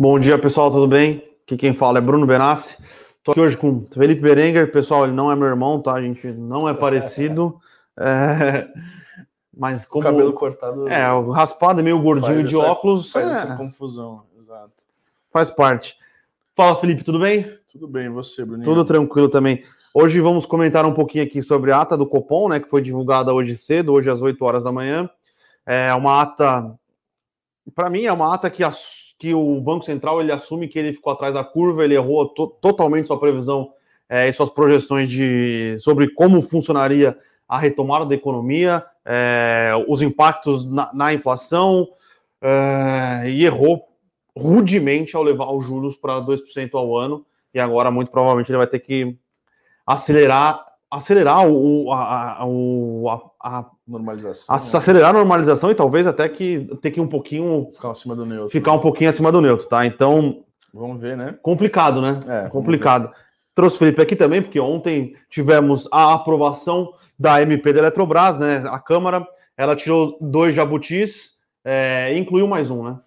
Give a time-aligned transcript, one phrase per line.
[0.00, 1.22] Bom dia, pessoal, tudo bem?
[1.42, 2.82] Aqui quem fala é Bruno Benassi.
[3.18, 4.72] Estou aqui hoje com Felipe Berenguer.
[4.72, 5.92] Pessoal, ele não é meu irmão, tá?
[5.92, 7.60] A gente não é parecido.
[7.98, 8.66] É...
[9.54, 10.00] Mas como.
[10.00, 10.88] O cabelo cortado.
[10.88, 13.12] É, o raspado, meio gordinho de essa, óculos.
[13.12, 13.30] Faz é...
[13.30, 14.72] essa confusão, exato.
[15.30, 15.98] Faz parte.
[16.56, 17.44] Fala, Felipe, tudo bem?
[17.70, 18.64] Tudo bem, e você, Bruninho?
[18.64, 19.62] Tudo tranquilo também.
[19.92, 22.58] Hoje vamos comentar um pouquinho aqui sobre a ata do Copom, né?
[22.58, 25.10] Que foi divulgada hoje cedo, hoje às 8 horas da manhã.
[25.66, 26.74] É uma ata.
[27.74, 28.64] Para mim, é uma ata que,
[29.20, 32.46] que o Banco Central ele assume que ele ficou atrás da curva, ele errou to
[32.58, 33.70] totalmente sua previsão
[34.08, 40.64] é, e suas projeções de sobre como funcionaria a retomada da economia, é, os impactos
[40.64, 41.86] na, na inflação,
[42.40, 43.86] é, e errou
[44.34, 48.66] rudemente ao levar os juros para 2% ao ano, e agora, muito provavelmente, ele vai
[48.66, 49.18] ter que
[49.86, 52.44] acelerar acelerar o, a, a,
[53.42, 54.62] a, normalização, né?
[54.74, 58.50] acelerar a normalização e talvez até que ter que um pouquinho ficar acima do neutro,
[58.50, 59.86] ficar um pouquinho acima do neutro, tá?
[59.86, 60.42] Então
[60.74, 61.38] vamos ver, né?
[61.42, 62.20] Complicado, né?
[62.26, 63.10] É, complicado.
[63.54, 68.64] Trouxe o Felipe aqui também porque ontem tivemos a aprovação da MP da Eletrobras, né?
[68.66, 72.98] A Câmara ela tirou dois jabutis, é, incluiu mais um, né?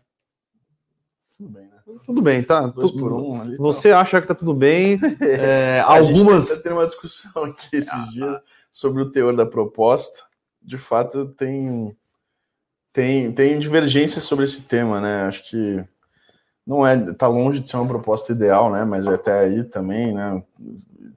[2.06, 2.42] Tudo bem?
[2.42, 2.68] Tudo tá?
[2.68, 4.02] Dois por um, ali, Você tá...
[4.02, 5.00] acha que tá tudo bem?
[5.22, 6.50] É, algumas.
[6.50, 8.38] A gente tem uma discussão aqui esses ah, dias
[8.72, 10.24] sobre o teor da proposta.
[10.62, 11.96] De fato, tem,
[12.92, 15.24] tem, tem divergência sobre esse tema, né?
[15.24, 15.84] Acho que
[16.66, 18.86] não é, tá longe de ser uma proposta ideal, né?
[18.86, 20.42] Mas até aí também, né?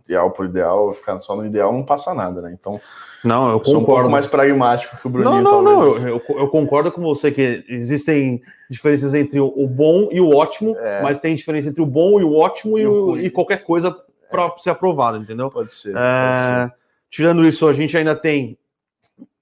[0.07, 2.57] Ideal por ideal, ficar só no ideal não passa nada, né?
[2.59, 2.81] Então,
[3.25, 3.81] não, eu, sou concordo.
[3.81, 5.43] um pouco mais pragmático que o Bruninho.
[5.43, 6.03] Não, não, talvez.
[6.03, 6.09] não.
[6.09, 8.41] Eu, eu, concordo com você que existem
[8.71, 11.03] diferenças entre o bom e o ótimo, é.
[11.03, 13.91] mas tem diferença entre o bom e o ótimo e, e, o, e qualquer coisa
[14.31, 14.53] para é.
[14.59, 15.51] ser aprovada, entendeu?
[15.51, 16.79] Pode ser, é, pode ser.
[17.11, 18.57] Tirando isso, a gente ainda tem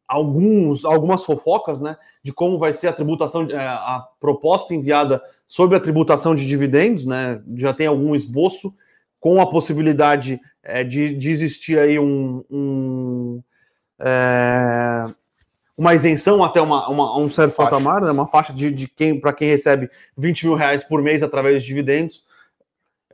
[0.08, 1.96] alguns, algumas fofocas, né?
[2.22, 7.04] De como vai ser a tributação, é, a proposta enviada sobre a tributação de dividendos,
[7.04, 7.42] né?
[7.56, 8.72] Já tem algum esboço
[9.24, 13.42] com a possibilidade é, de, de existir aí um, um
[13.98, 15.06] é,
[15.74, 17.70] uma isenção até uma, uma um certo faixa.
[17.70, 21.22] patamar, né, uma faixa de, de quem para quem recebe 20 mil reais por mês
[21.22, 22.22] através de dividendos.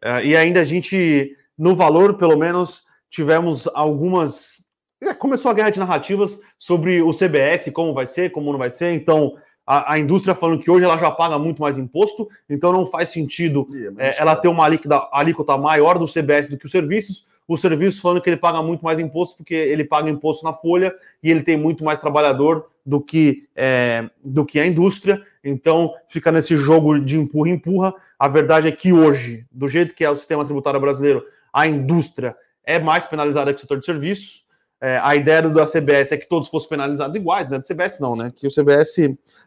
[0.02, 4.64] É, e ainda a gente, no valor, pelo menos, tivemos algumas.
[5.00, 8.72] É, começou a guerra de narrativas sobre o CBS, como vai ser, como não vai
[8.72, 8.94] ser.
[8.94, 9.36] Então,
[9.70, 13.10] a, a indústria falando que hoje ela já paga muito mais imposto, então não faz
[13.10, 13.66] sentido
[13.98, 18.00] é, ela ter uma alíquota, alíquota maior do CBS do que os serviços o serviço
[18.00, 21.42] falando que ele paga muito mais imposto porque ele paga imposto na folha e ele
[21.42, 25.20] tem muito mais trabalhador do que, é, do que a indústria.
[25.42, 27.92] Então fica nesse jogo de empurra-empurra.
[28.16, 32.36] A verdade é que hoje, do jeito que é o sistema tributário brasileiro, a indústria
[32.64, 34.44] é mais penalizada que o setor de serviços.
[34.80, 37.58] É, a ideia da CBS é que todos fossem penalizados iguais, né?
[37.58, 38.32] Do CBS não, né?
[38.34, 38.96] Que o CBS,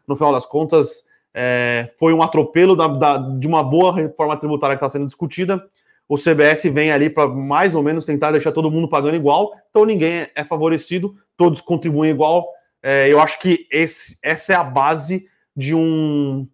[0.07, 4.77] no final das contas, é, foi um atropelo da, da, de uma boa reforma tributária
[4.77, 5.67] que está sendo discutida
[6.07, 9.85] o CBS vem ali para mais ou menos tentar deixar todo mundo pagando igual, então
[9.85, 12.47] ninguém é favorecido, todos contribuem igual.
[12.81, 16.47] É, eu acho que esse, essa é a base de um,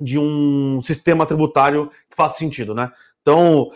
[0.00, 2.92] de um sistema tributário que faz sentido, né?
[3.22, 3.72] Então, o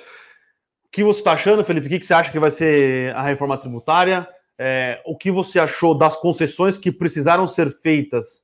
[0.91, 1.87] que você está achando, Felipe?
[1.87, 4.29] O que você acha que vai ser a reforma tributária?
[4.59, 8.43] É, o que você achou das concessões que precisaram ser feitas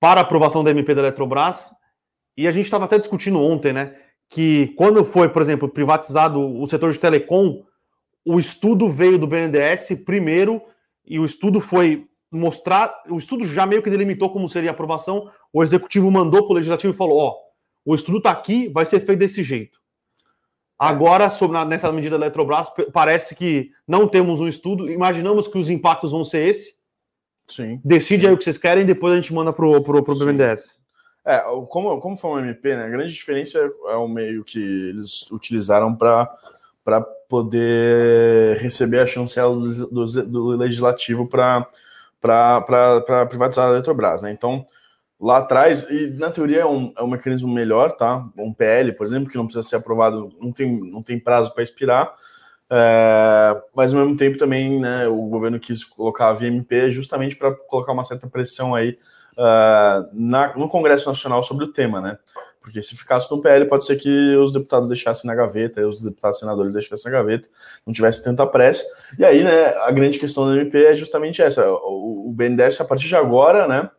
[0.00, 1.70] para aprovação da MP da Eletrobras?
[2.36, 3.96] E a gente estava até discutindo ontem, né?
[4.28, 7.64] que quando foi, por exemplo, privatizado o setor de telecom,
[8.24, 10.62] o estudo veio do BNDES primeiro
[11.06, 15.30] e o estudo foi mostrar, o estudo já meio que delimitou como seria a aprovação,
[15.52, 17.36] o executivo mandou para o legislativo e falou: ó,
[17.84, 19.78] o estudo está aqui, vai ser feito desse jeito.
[20.78, 25.70] Agora, sobre, nessa medida da Eletrobras, parece que não temos um estudo, imaginamos que os
[25.70, 26.74] impactos vão ser esse.
[27.48, 27.80] Sim.
[27.84, 28.28] Decide sim.
[28.28, 30.78] aí o que vocês querem, depois a gente manda para o BNDES.
[31.24, 32.84] É, como, como foi um MP, né?
[32.84, 39.86] A grande diferença é o meio que eles utilizaram para poder receber a chancela do,
[39.86, 41.66] do, do legislativo para
[43.28, 44.32] privatizar a Eletrobras, né?
[44.32, 44.66] Então,
[45.24, 48.22] lá atrás, e na teoria é um, é um mecanismo melhor, tá?
[48.36, 51.62] Um PL, por exemplo, que não precisa ser aprovado, não tem, não tem prazo para
[51.62, 52.12] expirar,
[52.70, 57.54] é, mas ao mesmo tempo também né, o governo quis colocar a VMP justamente para
[57.54, 58.98] colocar uma certa pressão aí
[59.38, 62.18] uh, na, no Congresso Nacional sobre o tema, né?
[62.60, 66.38] Porque se ficasse no PL, pode ser que os deputados deixassem na gaveta, os deputados
[66.38, 67.48] senadores deixassem na gaveta,
[67.86, 68.84] não tivesse tanta pressa.
[69.18, 72.84] E aí, né, a grande questão do MP é justamente essa: o, o BNDES, a
[72.84, 73.90] partir de agora, né,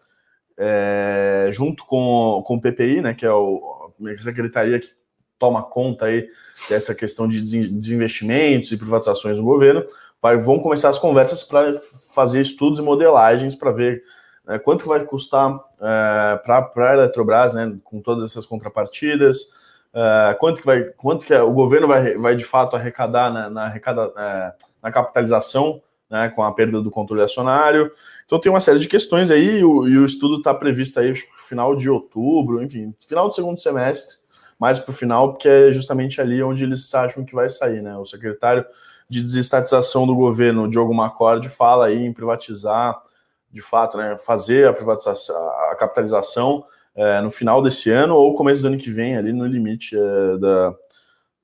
[0.57, 4.89] é, junto com, com o PPI, né, que é o, a secretaria que
[5.37, 6.27] toma conta aí
[6.69, 9.85] dessa questão de desinvestimentos e privatizações no governo,
[10.21, 11.73] vai, vão começar as conversas para
[12.13, 14.01] fazer estudos e modelagens para ver
[14.45, 19.49] né, quanto vai custar é, para a Eletrobras, né, com todas essas contrapartidas,
[19.93, 23.63] é, quanto que vai, quanto que o governo vai, vai de fato arrecadar na, na,
[23.63, 27.91] arrecada, é, na capitalização, né, com a perda do controle acionário.
[28.25, 31.13] Então tem uma série de questões aí, e o, e o estudo está previsto aí
[31.47, 34.17] final de outubro, enfim, final do segundo semestre,
[34.59, 37.97] mais para o final, porque é justamente ali onde eles acham que vai sair, né?
[37.97, 38.65] O secretário
[39.09, 42.99] de desestatização do governo, Diogo Macorde, fala aí em privatizar,
[43.51, 45.35] de fato, né, fazer a privatização,
[45.71, 46.63] a capitalização
[46.95, 50.37] é, no final desse ano ou começo do ano que vem, ali no limite é,
[50.37, 50.73] da,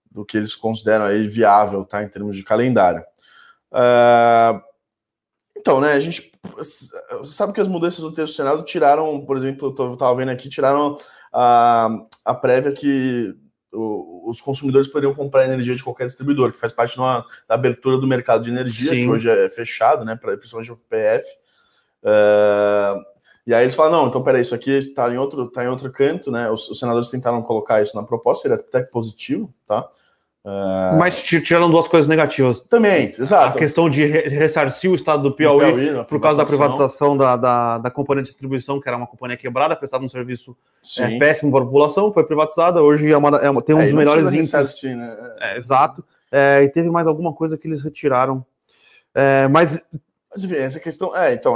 [0.09, 3.03] do que eles consideram aí viável, tá, em termos de calendário.
[3.73, 4.61] É,
[5.57, 6.31] então, né, a gente
[7.23, 10.49] sabe que as mudanças no texto do Senado tiraram, por exemplo, eu estava vendo aqui,
[10.49, 10.97] tiraram
[11.31, 11.89] a,
[12.25, 13.35] a prévia que
[13.73, 18.43] os consumidores poderiam comprar energia de qualquer distribuidor, que faz parte da abertura do mercado
[18.43, 19.03] de energia, Sim.
[19.03, 21.25] que hoje é fechado, né, principalmente o PF.
[22.03, 22.99] Uh,
[23.45, 25.91] e aí eles falam, não, então peraí, isso aqui está em outro, tá em outro
[25.91, 26.49] canto, né?
[26.49, 29.89] Os, os, senadores tentaram colocar isso na proposta, seria até positivo, tá?
[30.43, 30.97] Uh...
[30.97, 32.61] Mas tiraram duas coisas negativas.
[32.61, 33.55] Também, exato.
[33.55, 37.77] A questão de ressarcir o estado do Piauí, Piauí por causa da privatização da, da,
[37.77, 40.57] da, companhia de distribuição, que era uma companhia quebrada, prestava um serviço
[40.99, 43.85] é, péssimo para a população, foi privatizada, hoje é uma, é uma tem um é,
[43.85, 44.83] dos melhores índices.
[44.83, 45.15] Né?
[45.39, 46.03] É, exato.
[46.31, 48.43] É, e teve mais alguma coisa que eles retiraram.
[49.13, 49.85] É, mas...
[50.31, 51.15] Mas enfim, essa questão...
[51.15, 51.55] É, então,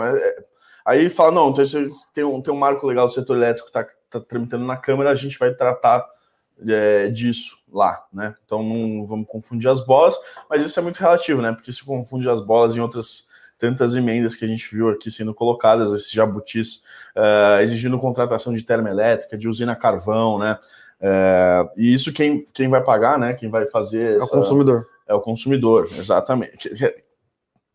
[0.86, 1.64] aí fala, não, então
[2.14, 5.10] tem um, tem um marco legal do setor elétrico que está tá tramitando na Câmara,
[5.10, 6.06] a gente vai tratar
[6.68, 8.36] é, disso lá, né?
[8.46, 10.16] Então não vamos confundir as bolas,
[10.50, 11.52] mas isso é muito relativo, né?
[11.52, 15.34] Porque se confunde as bolas em outras tantas emendas que a gente viu aqui sendo
[15.34, 16.84] colocadas, esses jabutis
[17.16, 20.58] uh, exigindo contratação de termoelétrica, de usina carvão, né?
[21.00, 23.34] Uh, e isso quem, quem vai pagar, né?
[23.34, 24.18] Quem vai fazer.
[24.18, 24.26] Essa...
[24.26, 24.88] É o consumidor.
[25.08, 26.70] É o consumidor, exatamente.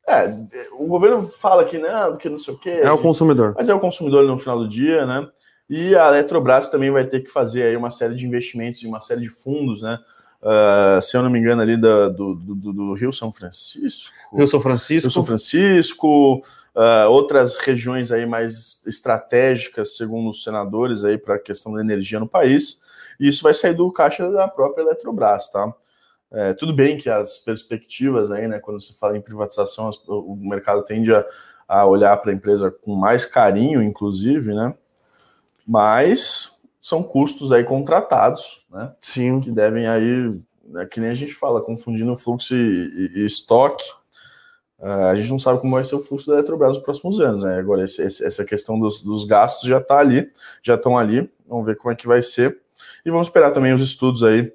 [0.08, 0.34] É,
[0.72, 2.80] o governo fala que não, que não sei o quê.
[2.82, 3.54] É o consumidor.
[3.56, 5.28] Mas é o consumidor no final do dia, né?
[5.70, 9.00] E a Eletrobras também vai ter que fazer aí uma série de investimentos em uma
[9.00, 10.00] série de fundos, né?
[10.42, 14.12] Uh, se eu não me engano, ali da, do, do, do, Rio São Francisco.
[14.34, 15.02] Rio São Francisco.
[15.02, 16.38] Rio São Francisco,
[16.74, 22.18] uh, outras regiões aí mais estratégicas, segundo os senadores, aí para a questão da energia
[22.18, 22.80] no país.
[23.20, 25.72] E isso vai sair do caixa da própria Eletrobras, tá?
[26.32, 30.82] É, tudo bem que as perspectivas aí, né, quando se fala em privatização, o mercado
[30.84, 31.24] tende a,
[31.68, 34.74] a olhar para a empresa com mais carinho, inclusive, né?
[35.70, 38.92] Mas são custos aí contratados, né?
[39.00, 39.40] Sim.
[39.40, 40.36] Que devem aí,
[40.78, 43.84] é que nem a gente fala, confundindo fluxo e, e, e estoque.
[44.80, 47.44] Uh, a gente não sabe como vai ser o fluxo da Eletrobras nos próximos anos,
[47.44, 47.56] né?
[47.56, 50.28] Agora, esse, esse, essa questão dos, dos gastos já está ali,
[50.60, 51.30] já estão ali.
[51.46, 52.58] Vamos ver como é que vai ser.
[53.06, 54.52] E vamos esperar também os estudos aí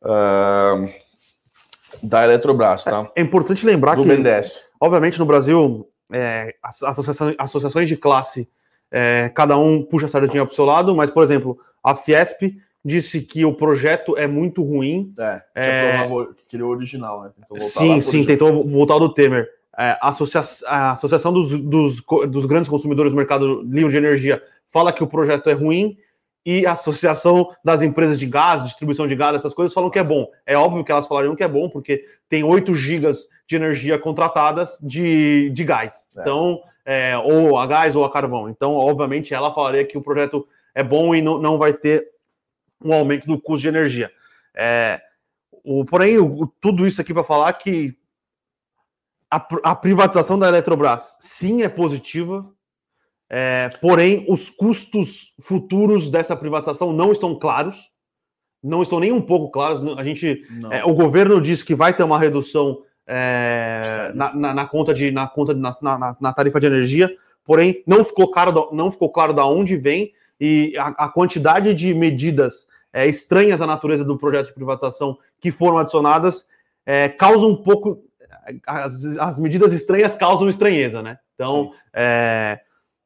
[0.00, 0.90] uh,
[2.02, 3.10] da Eletrobras, tá?
[3.14, 4.64] É, é importante lembrar Do que, BNDES.
[4.80, 8.48] obviamente, no Brasil, é, as associações, associações de classe
[8.90, 12.56] é, cada um puxa a sardinha para o seu lado, mas, por exemplo, a Fiesp
[12.84, 15.12] disse que o projeto é muito ruim.
[15.18, 16.08] É, é...
[16.36, 17.30] que queria o original, né?
[17.60, 18.26] sim, sim, original.
[18.26, 19.48] tentou voltar do Temer.
[19.76, 24.40] É, a, associa a Associação dos, dos, dos, Grandes Consumidores do Mercado Livre de Energia
[24.70, 25.96] fala que o projeto é ruim
[26.46, 30.04] e a Associação das Empresas de Gás, distribuição de gás, essas coisas, falam que é
[30.04, 30.28] bom.
[30.44, 34.78] É óbvio que elas falariam que é bom, porque tem 8 gigas de energia contratadas
[34.82, 36.06] de, de gás.
[36.16, 36.20] É.
[36.20, 38.48] Então, é, ou a gás ou a carvão.
[38.48, 42.06] Então, obviamente, ela falaria que o projeto é bom e não, não vai ter
[42.82, 44.10] um aumento do custo de energia.
[44.54, 45.00] É,
[45.64, 47.96] o, porém, o, tudo isso aqui para falar que
[49.30, 52.48] a, a, privatização da Eletrobras sim é positiva,
[53.28, 57.90] é, porém, os custos futuros dessa privatização não estão claros,
[58.62, 59.82] não estão nem um pouco claros.
[59.98, 64.66] A gente, é, o governo diz que vai ter uma redução é, na, na, na,
[64.66, 68.90] conta de na conta de, na, na, tarifa de energia, porém não ficou claro não
[68.90, 74.04] ficou claro da onde vem e a, a quantidade de medidas é, estranhas à natureza
[74.04, 76.48] do projeto de privatização que foram adicionadas
[76.86, 78.02] é, causa um pouco
[78.66, 81.18] as, as, medidas estranhas causam estranheza, né?
[81.34, 82.60] Então é,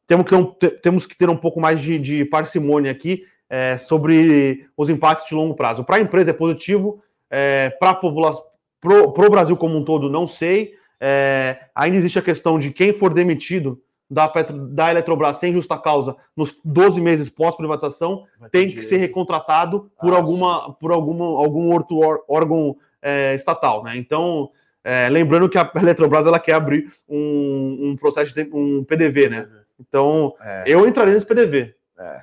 [0.06, 0.44] temos, que um,
[0.82, 5.34] temos que ter um pouco mais de, de parcimônia aqui é, sobre os impactos de
[5.34, 5.84] longo prazo.
[5.84, 8.44] Para a empresa é positivo, é, para a população
[8.80, 10.74] para o Brasil como um todo, não sei.
[11.00, 13.80] É, ainda existe a questão de quem for demitido
[14.10, 19.90] da, Petro, da Eletrobras sem justa causa nos 12 meses pós-privatização tem que ser recontratado
[20.00, 23.84] por, ah, alguma, por alguma, algum outro órgão é, estatal.
[23.84, 23.96] Né?
[23.96, 24.50] Então,
[24.82, 29.48] é, lembrando que a Eletrobras ela quer abrir um, um processo de um PDV, né?
[29.78, 30.64] Então, é.
[30.66, 31.74] eu entraria nesse PDV.
[31.98, 32.22] É.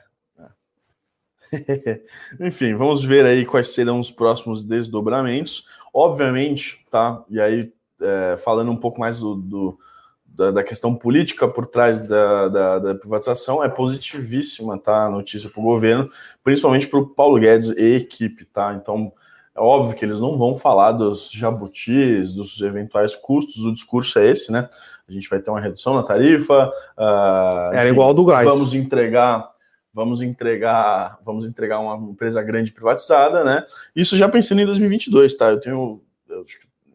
[1.54, 2.02] é.
[2.48, 5.66] Enfim, vamos ver aí quais serão os próximos desdobramentos.
[5.98, 7.24] Obviamente, tá?
[7.30, 7.72] E aí,
[8.02, 9.80] é, falando um pouco mais do, do,
[10.26, 15.06] da, da, questão política por trás da, da, da, privatização é positivíssima, tá?
[15.06, 16.10] A notícia para o governo,
[16.44, 18.74] principalmente para o Paulo Guedes e equipe, tá?
[18.74, 19.14] Então,
[19.56, 24.30] é óbvio que eles não vão falar dos jabutis, dos eventuais custos, o discurso é
[24.30, 24.68] esse, né?
[25.08, 26.70] A gente vai ter uma redução na tarifa.
[26.98, 28.44] Uh, Era enfim, igual do gás.
[28.44, 29.50] Vamos entregar,
[29.96, 33.66] vamos entregar, vamos entregar uma empresa grande privatizada, né?
[33.96, 35.50] Isso já pensando em 2022, tá?
[35.50, 36.44] Eu tenho, eu,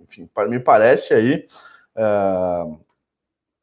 [0.02, 1.47] enfim, me parece aí
[1.97, 2.78] uh,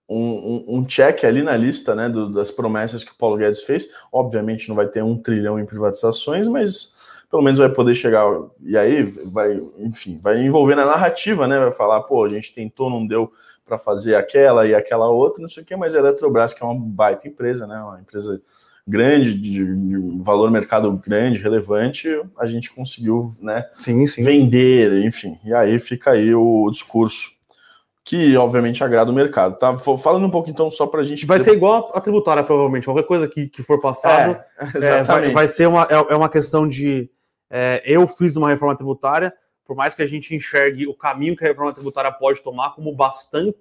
[0.10, 3.88] um, um, check ali na lista né, do, das promessas que o Paulo Guedes fez.
[4.12, 6.96] Obviamente não vai ter um trilhão em privatizações, mas
[7.30, 8.26] pelo menos vai poder chegar.
[8.62, 11.60] E aí vai, enfim, vai envolver na narrativa, né?
[11.60, 13.32] Vai falar, pô, a gente tentou, não deu
[13.64, 16.66] para fazer aquela e aquela outra, não sei o que, mas a Eletrobras, que é
[16.66, 17.78] uma baita empresa, né?
[17.84, 18.42] Uma empresa
[18.88, 22.08] grande, de, de valor mercado grande, relevante,
[22.40, 24.24] a gente conseguiu né, sim, sim.
[24.24, 25.38] vender, enfim.
[25.44, 27.38] E aí fica aí o discurso
[28.08, 29.58] que obviamente agrada o mercado.
[29.60, 31.26] Tá falando um pouco então só para a gente.
[31.26, 32.86] Vai ser igual a tributária, provavelmente.
[32.86, 36.30] Qualquer coisa que, que for passado é, é, vai, vai, ser uma, é, é, uma
[36.30, 37.10] questão de.
[37.50, 39.34] É, eu fiz uma reforma tributária,
[39.68, 42.96] por mais que a gente enxergue o caminho que a reforma tributária pode tomar como
[42.96, 43.58] bastante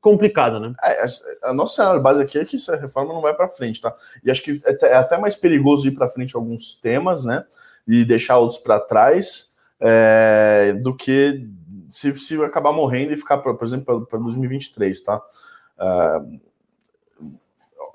[0.00, 0.72] complicado, né?
[0.82, 1.04] É,
[1.44, 3.92] a, nossa cenário base aqui é que essa reforma não vai para frente, tá?
[4.24, 7.44] E acho que é, é até mais perigoso ir para frente alguns temas, né?
[7.86, 11.46] E deixar outros para trás, é, do que
[11.90, 15.22] se, se acabar morrendo e ficar, por, exemplo, para 2023, tá?
[15.78, 16.40] Uh,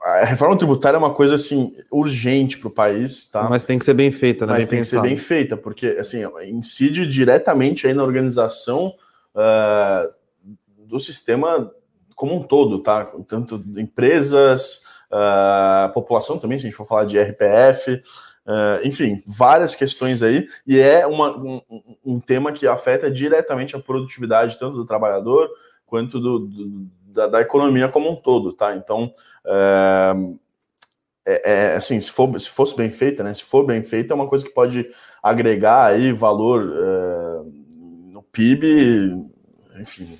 [0.03, 3.47] a reforma tributária é uma coisa assim urgente para o país, tá?
[3.49, 4.53] Mas tem que ser bem feita, né?
[4.53, 5.03] Mas tem pensado.
[5.03, 8.93] que ser bem feita, porque assim incide diretamente aí na organização
[9.35, 10.11] uh,
[10.87, 11.71] do sistema
[12.15, 13.11] como um todo, tá?
[13.27, 14.81] Tanto empresas,
[15.11, 18.01] uh, população também, se a gente for falar de RPF,
[18.43, 21.61] Uh, enfim, várias questões aí, e é uma, um,
[22.03, 25.47] um, tema que afeta diretamente a produtividade tanto do trabalhador
[25.85, 28.75] quanto do, do da, da, economia como um todo, tá?
[28.75, 29.13] Então,
[29.45, 30.13] é,
[31.27, 33.33] é, é, assim, se, for, se fosse bem feita, né?
[33.33, 34.87] Se for bem feita, é uma coisa que pode
[35.21, 37.41] agregar aí valor é,
[38.11, 39.11] no PIB,
[39.79, 40.17] enfim,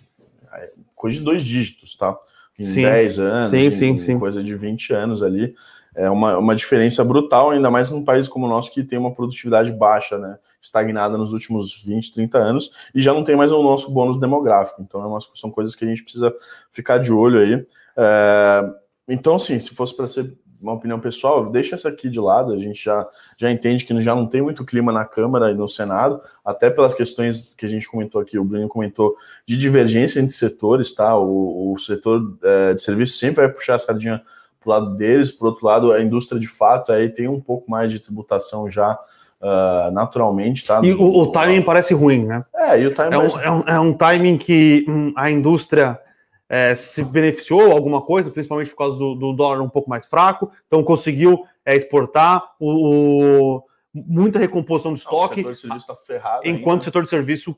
[0.53, 2.17] é coisa de dois dígitos, tá?
[2.59, 2.83] Em sim.
[2.83, 4.19] 10 anos, sim, em, sim, sim.
[4.19, 5.55] coisa de 20 anos ali
[5.95, 9.13] é uma, uma diferença brutal, ainda mais num país como o nosso que tem uma
[9.13, 13.61] produtividade baixa, né, estagnada nos últimos 20, 30 anos, e já não tem mais o
[13.61, 14.81] nosso bônus demográfico.
[14.81, 16.33] Então, é uma, são coisas que a gente precisa
[16.71, 17.65] ficar de olho aí.
[17.97, 18.63] É,
[19.07, 22.57] então, assim, se fosse para ser uma opinião pessoal, deixa essa aqui de lado, a
[22.57, 23.05] gente já,
[23.35, 26.93] já entende que já não tem muito clima na Câmara e no Senado, até pelas
[26.93, 31.17] questões que a gente comentou aqui, o Bruno comentou, de divergência entre setores, tá?
[31.17, 34.21] O, o setor é, de serviço sempre vai puxar a sardinha
[34.63, 37.91] para lado deles, por outro lado, a indústria de fato aí tem um pouco mais
[37.91, 38.97] de tributação já
[39.41, 40.81] uh, naturalmente, tá?
[40.83, 42.45] E o, o, timing parece ruim, né?
[42.55, 45.99] É, e o timing é, um, é, um, é um timing que hum, a indústria
[46.47, 50.51] é, se beneficiou alguma coisa, principalmente por causa do, do dólar um pouco mais fraco,
[50.67, 53.63] então conseguiu é, exportar o, o
[53.93, 55.33] muita recomposição de estoque.
[55.33, 56.41] o setor de serviço está ferrado.
[56.45, 56.81] Enquanto ainda.
[56.81, 57.57] o setor de serviço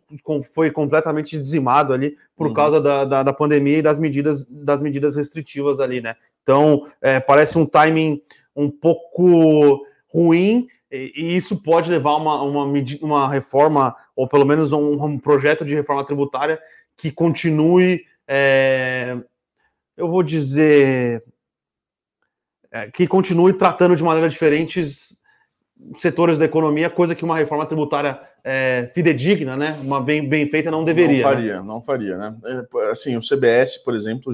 [0.54, 2.54] foi completamente dizimado ali por uhum.
[2.54, 6.16] causa da, da, da, pandemia e das medidas, das medidas restritivas ali, né?
[6.44, 8.22] Então, é, parece um timing
[8.56, 12.66] um pouco ruim, e, isso pode levar uma, uma,
[13.02, 16.60] uma reforma, ou pelo menos um, um projeto de reforma tributária
[16.96, 19.18] que continue, é,
[19.98, 21.24] eu vou dizer,
[22.72, 25.20] é, que continue tratando de maneira diferentes
[26.00, 30.70] setores da economia, coisa que uma reforma tributária é, fidedigna, né, uma bem, bem feita,
[30.70, 31.24] não deveria.
[31.24, 31.36] Não né?
[31.36, 31.64] faria, né?
[31.66, 32.36] não faria, né?
[32.46, 34.32] É, assim, o CBS, por exemplo,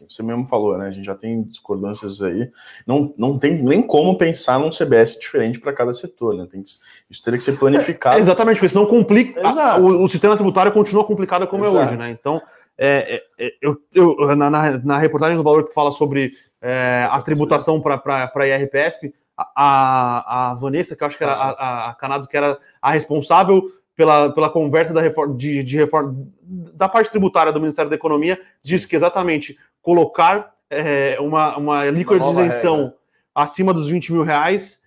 [0.00, 0.86] você mesmo falou, né?
[0.86, 2.50] A gente já tem discordâncias aí.
[2.86, 6.46] Não, não tem nem como pensar num CBS diferente para cada setor, né?
[6.50, 6.70] Tem que,
[7.10, 8.16] isso teria que ser planificado.
[8.16, 9.40] É, exatamente, porque senão complica.
[9.46, 11.78] A, o, o, sistema tributário continua complicado como Exato.
[11.78, 12.10] é hoje, né?
[12.10, 12.40] Então,
[12.76, 17.20] é, é, é eu, eu, na, na, reportagem do Valor que fala sobre é, a
[17.20, 18.02] tributação para
[18.34, 22.58] a IRPF, a, a Vanessa, que eu acho que era a, a Canado, que era
[22.80, 23.62] a responsável
[23.96, 28.40] pela, pela conversa da reforma, de, de, reforma da parte tributária do Ministério da Economia,
[28.62, 32.94] disse que exatamente colocar é, uma, uma alíquota de isenção
[33.34, 34.82] acima dos 20 mil reais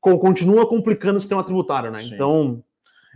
[0.00, 2.00] com, continua complicando o sistema tributário, né?
[2.00, 2.14] Sim.
[2.14, 2.64] Então.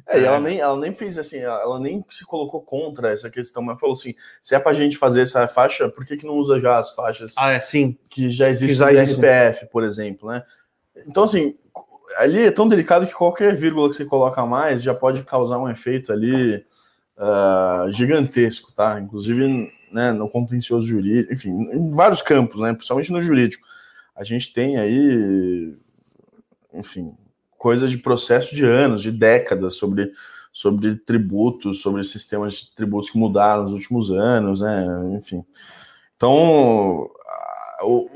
[0.06, 0.40] É, e ela é.
[0.40, 4.14] nem, ela nem fez assim, ela nem se colocou contra essa questão, mas falou assim:
[4.42, 7.34] se é pra gente fazer essa faixa, por que, que não usa já as faixas
[7.38, 7.96] ah, é, sim.
[8.10, 10.42] que já existem no RPF, por exemplo, né?
[11.06, 11.56] Então, assim,
[12.18, 15.58] ali é tão delicado que qualquer vírgula que você coloca a mais já pode causar
[15.58, 16.56] um efeito ali
[17.16, 19.00] uh, gigantesco, tá?
[19.00, 23.64] Inclusive né, no contencioso jurídico, enfim, em vários campos, né, principalmente no jurídico.
[24.16, 25.72] A gente tem aí,
[26.72, 27.12] enfim,
[27.56, 30.10] coisas de processo de anos, de décadas sobre,
[30.52, 34.84] sobre tributos, sobre sistemas de tributos que mudaram nos últimos anos, né?
[35.16, 35.44] Enfim.
[36.16, 37.08] Então,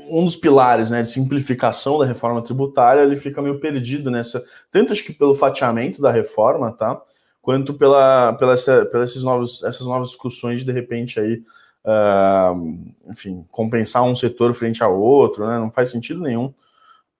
[0.09, 4.93] um dos pilares né, de simplificação da reforma tributária ele fica meio perdido nessa, tanto
[4.93, 7.01] acho que pelo fatiamento da reforma, tá?
[7.41, 11.41] Quanto pela, pela, essa, pela esses novos, essas novas discussões de, de repente aí,
[11.85, 15.57] uh, enfim, compensar um setor frente ao outro, né?
[15.59, 16.53] Não faz sentido nenhum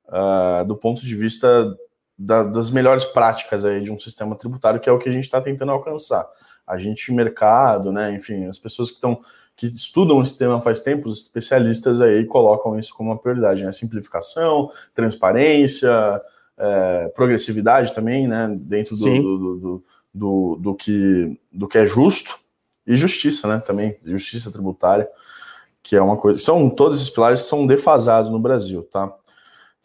[0.07, 1.75] uh, do ponto de vista
[2.17, 5.23] da, das melhores práticas aí de um sistema tributário, que é o que a gente
[5.23, 6.27] está tentando alcançar.
[6.67, 9.19] A gente, mercado, né, enfim, as pessoas que estão
[9.55, 13.73] que estudam o sistema faz tempo, os especialistas aí colocam isso como uma prioridade, né?
[13.73, 15.91] Simplificação, transparência,
[16.57, 18.55] é, progressividade também, né?
[18.57, 22.39] Dentro do do, do, do, do, que, do que é justo
[22.89, 23.59] e justiça, né?
[23.59, 25.07] Também, justiça tributária,
[25.83, 26.39] que é uma coisa.
[26.39, 29.15] São todos esses pilares são defasados no Brasil, tá?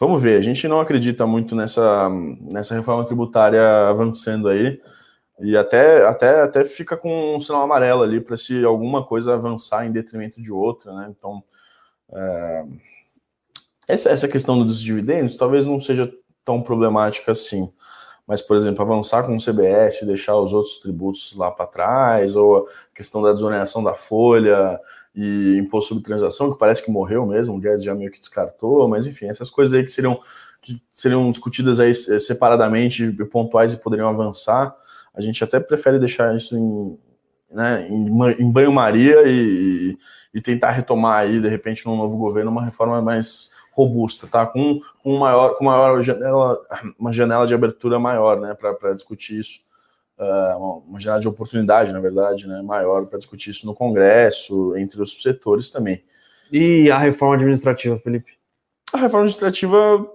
[0.00, 2.08] Vamos ver, a gente não acredita muito nessa,
[2.50, 4.80] nessa reforma tributária avançando aí,
[5.38, 9.87] e até, até, até fica com um sinal amarelo ali para se alguma coisa avançar
[9.87, 11.12] em detrimento de outra, né?
[11.16, 11.44] Então,
[12.11, 12.64] é,
[13.87, 16.11] essa, essa questão dos dividendos talvez não seja
[16.44, 17.70] tão problemática assim.
[18.26, 22.59] Mas, por exemplo, avançar com o CBS, deixar os outros tributos lá para trás, ou
[22.59, 22.64] a
[22.95, 24.81] questão da desoneração da folha,
[25.14, 28.88] e imposto sobre transação, que parece que morreu mesmo, o Guedes já meio que descartou,
[28.88, 30.19] mas enfim, essas coisas aí que seriam,
[30.61, 34.75] que seriam discutidas aí eh, separadamente, pontuais e poderiam avançar,
[35.14, 36.99] a gente até prefere deixar isso em,
[37.54, 39.97] né, em, banho-maria e,
[40.35, 44.47] e, tentar retomar aí, de repente, num novo governo, uma reforma mais robusta, tá?
[44.47, 46.61] Com, com maior, com maior janela,
[46.99, 49.61] uma janela de abertura maior, né, para discutir isso
[50.19, 55.02] uh, uma janela de oportunidade, na verdade, né, maior para discutir isso no Congresso, entre
[55.02, 56.04] os setores também.
[56.52, 58.33] E a reforma administrativa, Felipe?
[58.93, 60.07] A reforma administrativa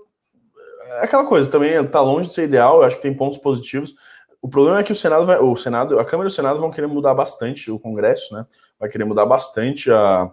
[0.91, 3.93] é aquela coisa, também está longe de ser ideal, eu acho que tem pontos positivos.
[4.41, 6.71] O problema é que o Senado vai, o Senado, a Câmara e o Senado vão
[6.71, 8.45] querer mudar bastante, o Congresso, né,
[8.79, 10.31] vai querer mudar bastante a,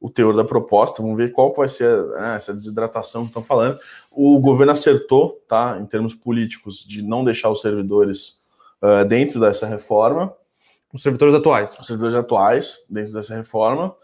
[0.00, 3.78] o teor da proposta, vamos ver qual vai ser né, essa desidratação que estão falando.
[4.10, 8.40] O governo acertou, tá, em termos políticos, de não deixar os servidores
[8.82, 10.34] uh, dentro dessa reforma.
[10.92, 11.78] Os servidores atuais.
[11.78, 13.94] Os servidores atuais, dentro dessa reforma.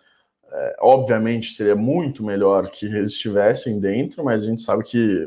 [0.54, 5.26] É, obviamente seria muito melhor que eles estivessem dentro, mas a gente sabe que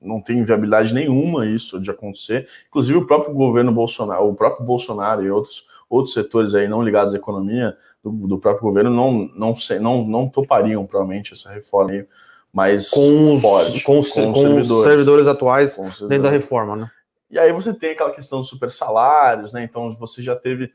[0.00, 2.48] não tem viabilidade nenhuma isso de acontecer.
[2.68, 7.14] Inclusive o próprio governo Bolsonaro, o próprio Bolsonaro e outros, outros setores aí não ligados
[7.14, 12.06] à economia do, do próprio governo não, não, não, não topariam provavelmente essa reforma aí
[12.52, 13.82] mais com forte.
[13.82, 16.08] Com, com, com, os, servidores, os servidores atuais servidores.
[16.08, 16.90] dentro da reforma, né?
[17.30, 19.64] E aí você tem aquela questão dos super salários, né?
[19.64, 20.72] Então você já teve,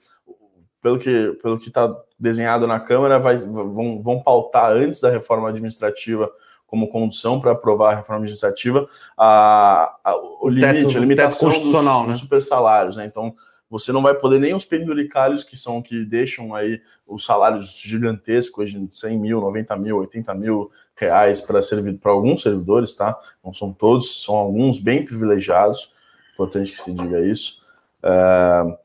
[0.82, 5.47] pelo que pelo que está desenhado na Câmara, vai, vão, vão pautar antes da reforma
[5.47, 6.29] administrativa
[6.67, 8.86] como condução para aprovar a reforma administrativa
[9.17, 12.05] a, a o, o, limite, teto, a limitação dos, né?
[12.08, 13.05] dos super salários, né?
[13.05, 13.34] Então
[13.69, 18.71] você não vai poder nem os penduricários que são que deixam aí os salários gigantescos
[18.71, 23.17] de 100 mil, 90 mil, 80 mil reais para servir para alguns servidores, tá?
[23.43, 25.91] Não são todos, são alguns bem privilegiados
[26.39, 27.58] importante que se diga isso.
[28.01, 28.77] Uh,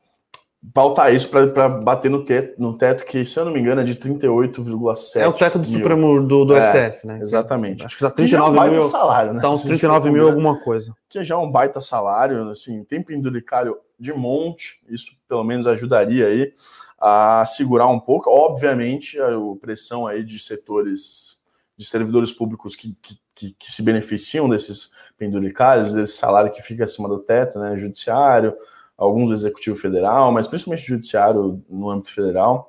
[0.73, 3.83] pautar isso para bater no teto, no teto, que, se eu não me engano, é
[3.83, 5.21] de 38,7.
[5.21, 5.79] É o teto do mil.
[5.79, 7.19] Supremo do, do é, STF, né?
[7.21, 7.85] Exatamente.
[7.85, 8.85] Acho que dá 39 que é um mil.
[8.85, 9.39] salário, né?
[9.39, 10.93] São uns 39 mil alguma coisa.
[11.07, 16.27] Que já é um baita salário, assim, tem penduricário de monte, isso pelo menos ajudaria
[16.27, 16.53] aí
[16.99, 18.29] a segurar um pouco.
[18.29, 19.29] Obviamente, a
[19.59, 21.37] pressão aí de setores
[21.77, 27.09] de servidores públicos que, que que, se beneficiam desses penduricários, desse salário que fica acima
[27.09, 27.77] do teto, né?
[27.77, 28.55] Judiciário,
[28.97, 32.67] alguns do Executivo Federal, mas principalmente Judiciário no âmbito federal.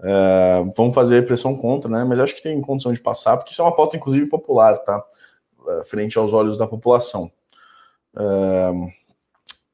[0.00, 2.04] É, vão fazer pressão contra, né?
[2.04, 5.04] Mas acho que tem condição de passar, porque isso é uma pauta, inclusive, popular, tá?
[5.68, 7.30] É, frente aos olhos da população.
[8.18, 8.72] É,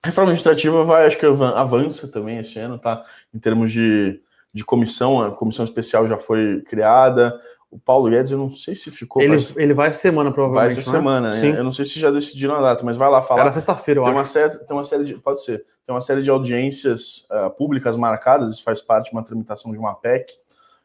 [0.09, 3.05] reforma administrativa vai, acho que avança também esse ano, tá?
[3.33, 4.21] Em termos de,
[4.53, 7.41] de comissão, a comissão especial já foi criada,
[7.73, 9.23] o Paulo Guedes, eu não sei se ficou.
[9.23, 10.75] Ele, ele vai essa semana, provavelmente.
[10.75, 10.93] Vai essa é?
[10.93, 11.59] semana, né?
[11.59, 13.41] Eu não sei se já decidiram a data, mas vai lá falar.
[13.41, 14.19] Era sexta-feira, eu tem acho.
[14.19, 15.15] Uma série, tem uma série de.
[15.15, 15.65] Pode ser.
[15.87, 19.79] Tem uma série de audiências uh, públicas marcadas, isso faz parte de uma tramitação de
[19.79, 20.35] uma PEC.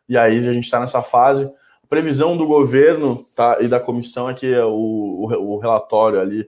[0.08, 1.44] E aí a gente está nessa fase.
[1.84, 6.48] A previsão do governo tá, e da comissão é que o, o, o relatório ali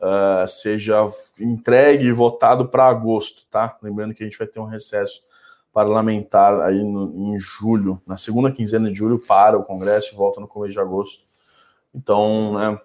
[0.00, 1.04] uh, seja
[1.40, 3.76] entregue e votado para agosto, tá?
[3.82, 5.22] Lembrando que a gente vai ter um recesso
[5.72, 10.40] parlamentar aí no, em julho, na segunda quinzena de julho, para o Congresso e volta
[10.40, 11.24] no começo de agosto.
[11.94, 12.80] Então, né,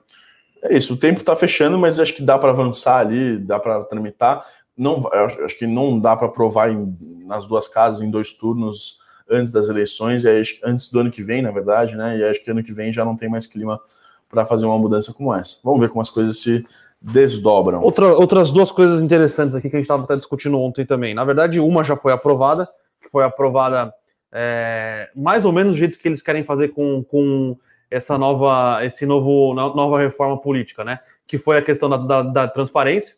[0.64, 0.94] é isso.
[0.94, 4.46] O tempo está fechando, mas acho que dá para avançar ali, dá para tramitar.
[4.78, 5.00] Não,
[5.46, 9.70] acho que não dá para aprovar em, nas duas casas em dois turnos antes das
[9.70, 12.18] eleições, e antes do ano que vem, na verdade, né?
[12.18, 13.80] E acho que ano que vem já não tem mais clima
[14.28, 15.58] para fazer uma mudança como essa.
[15.64, 16.66] Vamos ver como as coisas se
[17.02, 17.82] desdobram.
[17.82, 21.14] Outra, outras duas coisas interessantes aqui que a gente estava discutindo ontem também.
[21.14, 22.70] Na verdade, uma já foi aprovada,
[23.02, 23.92] que foi aprovada
[24.32, 27.58] é, mais ou menos do jeito que eles querem fazer com, com
[27.90, 31.00] essa nova, esse novo, nova reforma política, né?
[31.28, 33.16] Que foi a questão da, da, da transparência.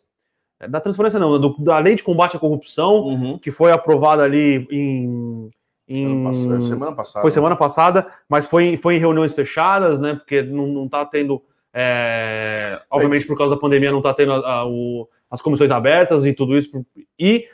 [0.58, 3.38] É, da transparência não, do, da lei de combate à corrupção, uhum.
[3.38, 5.48] que foi aprovada ali em,
[5.88, 6.28] em...
[6.28, 7.22] É, semana passada.
[7.22, 10.14] Foi semana passada, mas foi, foi em reuniões fechadas, né?
[10.14, 11.40] Porque não, não tá tendo.
[11.76, 16.24] É, obviamente, por causa da pandemia, não está tendo a, a, o, as comissões abertas
[16.24, 16.86] e tudo isso.
[17.18, 17.48] E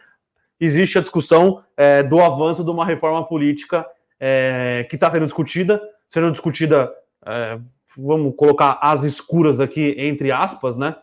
[0.60, 3.86] existe a discussão é, do avanço de uma reforma política
[4.20, 6.92] é, que está sendo discutida, sendo discutida,
[7.24, 7.58] é,
[7.96, 10.94] vamos colocar as escuras aqui, entre aspas, né?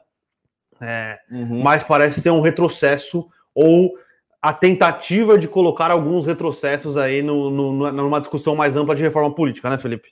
[0.80, 1.64] É, uhum.
[1.64, 3.98] Mas parece ser um retrocesso ou
[4.40, 9.34] a tentativa de colocar alguns retrocessos aí no, no, numa discussão mais ampla de reforma
[9.34, 10.10] política, né, Felipe?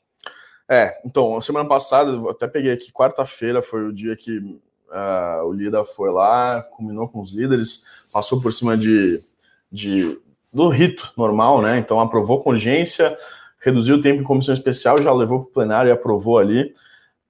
[0.70, 5.84] É, então, semana passada, até peguei aqui, quarta-feira foi o dia que uh, o Lida
[5.84, 9.24] foi lá, combinou com os líderes, passou por cima de,
[9.72, 10.20] de,
[10.52, 11.78] do rito normal, né?
[11.78, 13.16] Então, aprovou com urgência,
[13.60, 16.74] reduziu o tempo em comissão especial, já levou para o plenário e aprovou ali.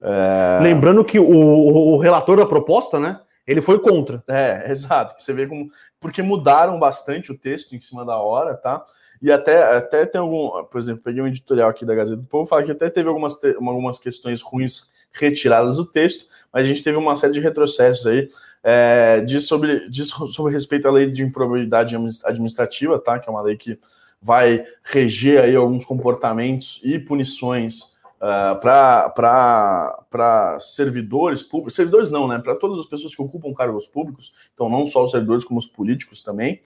[0.00, 0.58] É...
[0.62, 3.20] Lembrando que o, o, relator da proposta, né?
[3.46, 4.22] Ele foi contra.
[4.28, 5.14] É, exato.
[5.18, 5.68] Você vê como.
[6.00, 8.84] Porque mudaram bastante o texto em cima da hora, tá?
[9.22, 10.64] E até, até tem algum.
[10.64, 13.36] Por exemplo, peguei um editorial aqui da Gazeta do Povo, fala que até teve algumas,
[13.56, 18.28] algumas questões ruins retiradas do texto, mas a gente teve uma série de retrocessos aí.
[18.62, 23.18] É, diz, sobre, diz sobre respeito à lei de improbabilidade administrativa, tá?
[23.18, 23.78] Que é uma lei que
[24.20, 27.82] vai reger aí alguns comportamentos e punições
[28.16, 32.38] uh, para servidores públicos, servidores não, né?
[32.38, 35.66] Para todas as pessoas que ocupam cargos públicos, então não só os servidores, como os
[35.66, 36.60] políticos também.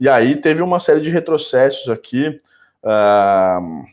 [0.00, 2.40] E aí teve uma série de retrocessos aqui.
[2.82, 3.84] Uh,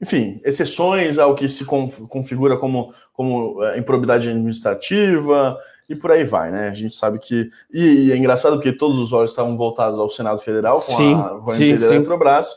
[0.00, 5.56] enfim, exceções ao que se configura como, como uh, improbidade administrativa
[5.88, 6.68] e por aí vai, né?
[6.68, 7.50] A gente sabe que.
[7.70, 11.14] E, e é engraçado porque todos os olhos estavam voltados ao Senado Federal com sim,
[11.14, 12.48] a, com a sim, da Eletrobras.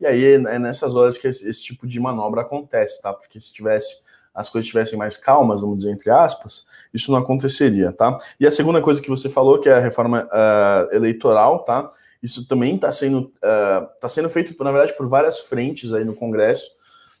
[0.00, 3.12] E aí é, é nessas horas que esse, esse, tipo de manobra acontece, tá?
[3.12, 3.98] Porque se tivesse
[4.34, 8.16] as coisas estivessem mais calmas, vamos dizer entre aspas, isso não aconteceria, tá?
[8.40, 11.88] E a segunda coisa que você falou, que é a reforma uh, eleitoral, tá?
[12.22, 16.14] Isso também está sendo, uh, tá sendo feito, na verdade, por várias frentes aí no
[16.14, 16.70] Congresso,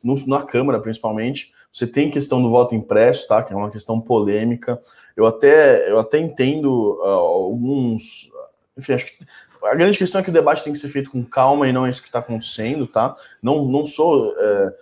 [0.02, 1.52] no, na Câmara principalmente.
[1.70, 3.42] Você tem questão do voto impresso, tá?
[3.42, 4.80] Que é uma questão polêmica.
[5.16, 8.30] Eu até, eu até entendo uh, alguns.
[8.76, 9.18] Enfim, acho que
[9.62, 11.86] a grande questão é que o debate tem que ser feito com calma e não
[11.86, 13.14] é isso que está acontecendo, tá?
[13.42, 14.72] Não, não sou uh,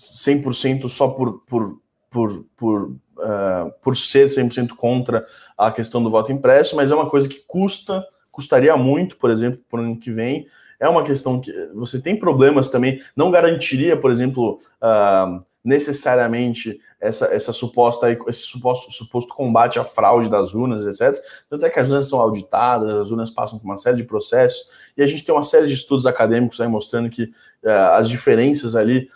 [0.00, 1.78] 100% só por, por,
[2.10, 5.24] por, por, uh, por ser 100% contra
[5.56, 9.60] a questão do voto impresso, mas é uma coisa que custa, custaria muito, por exemplo,
[9.68, 10.46] para o ano que vem.
[10.78, 17.26] É uma questão que você tem problemas também, não garantiria, por exemplo, uh, necessariamente essa,
[17.26, 21.22] essa suposta, esse suposto, suposto combate à fraude das urnas, etc.
[21.50, 24.66] Tanto é que as urnas são auditadas, as urnas passam por uma série de processos,
[24.96, 28.74] e a gente tem uma série de estudos acadêmicos aí mostrando que uh, as diferenças
[28.74, 29.08] ali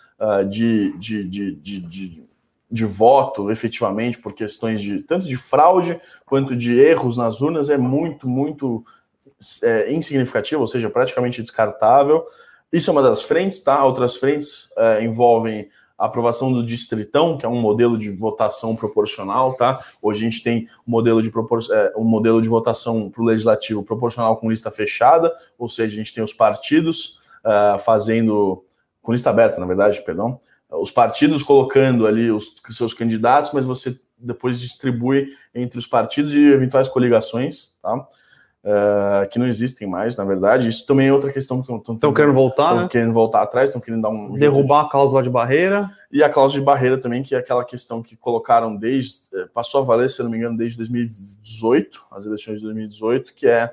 [0.49, 1.51] de, de, de,
[1.81, 2.23] de,
[2.71, 7.77] de voto efetivamente por questões de tanto de fraude quanto de erros nas urnas é
[7.77, 8.83] muito, muito
[9.63, 12.25] é, insignificativo, ou seja, praticamente descartável.
[12.71, 13.83] Isso é uma das frentes, tá?
[13.85, 19.53] Outras frentes uh, envolvem a aprovação do distritão, que é um modelo de votação proporcional,
[19.53, 19.79] tá?
[20.01, 23.25] Hoje a gente tem um modelo de, propor é, um modelo de votação para o
[23.25, 28.65] legislativo proporcional com lista fechada, ou seja, a gente tem os partidos uh, fazendo
[29.05, 30.39] com lista aberta, na verdade, perdão,
[30.69, 36.39] os partidos colocando ali os seus candidatos, mas você depois distribui entre os partidos e
[36.39, 37.95] eventuais coligações, tá?
[38.65, 40.67] uh, que não existem mais, na verdade.
[40.67, 42.89] Isso também é outra questão que estão querendo voltar, estão né?
[42.89, 46.61] querendo voltar atrás, estão querendo dar um derrubar a cláusula de barreira e a cláusula
[46.61, 50.23] de barreira também, que é aquela questão que colocaram desde eh, passou a valer, se
[50.23, 53.71] não me engano, desde 2018, as eleições de 2018, que é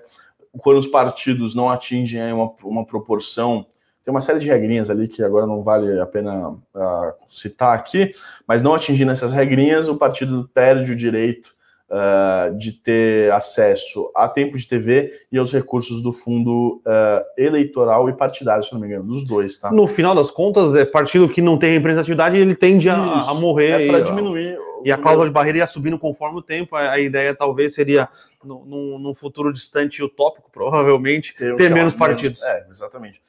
[0.59, 3.67] quando os partidos não atingem uma, uma proporção
[4.05, 8.13] tem uma série de regrinhas ali que agora não vale a pena uh, citar aqui,
[8.47, 11.55] mas não atingindo essas regrinhas, o partido perde o direito
[11.89, 18.09] uh, de ter acesso a tempo de TV e aos recursos do fundo uh, eleitoral
[18.09, 19.71] e partidário, se não me engano, dos dois, tá?
[19.71, 23.83] No final das contas, é partido que não tem representatividade, ele tende a, a, morrer.
[23.83, 24.59] É para diminuir.
[24.85, 26.75] E a cláusula de barreira ia subindo conforme o tempo.
[26.75, 28.09] A, a ideia talvez seria,
[28.45, 32.41] num, futuro distante e utópico, provavelmente, ter, ter menos partidos.
[32.41, 33.21] Menos, é, exatamente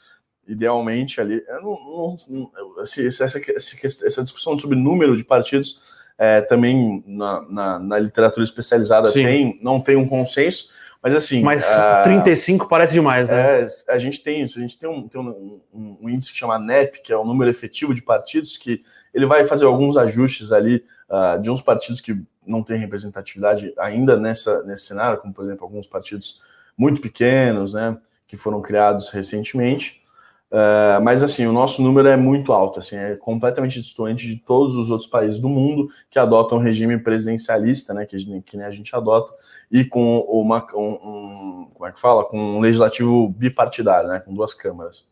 [0.47, 1.43] idealmente ali.
[1.61, 2.51] Não, não,
[2.81, 3.41] essa, essa,
[4.05, 9.81] essa, discussão sobre número de partidos é, também na, na, na, literatura especializada tem, não
[9.81, 10.69] tem um consenso,
[11.01, 11.41] mas assim.
[11.41, 13.61] Mas uh, 35 parece demais, né?
[13.61, 16.37] É, a gente tem isso, a gente tem, um, tem um, um, um, índice que
[16.37, 20.51] chama NEP, que é o número efetivo de partidos, que ele vai fazer alguns ajustes
[20.51, 25.43] ali uh, de uns partidos que não tem representatividade ainda nessa, nesse cenário, como por
[25.43, 26.39] exemplo alguns partidos
[26.77, 30.02] muito pequenos, né, que foram criados recentemente.
[30.53, 34.75] Uh, mas assim, o nosso número é muito alto, assim, é completamente distante de todos
[34.75, 38.69] os outros países do mundo que adotam um regime presidencialista, né, que, que nem a
[38.69, 39.33] gente adota,
[39.71, 44.31] e com uma, um, um, como é que fala, com um legislativo bipartidário, né, com
[44.31, 45.07] duas câmaras.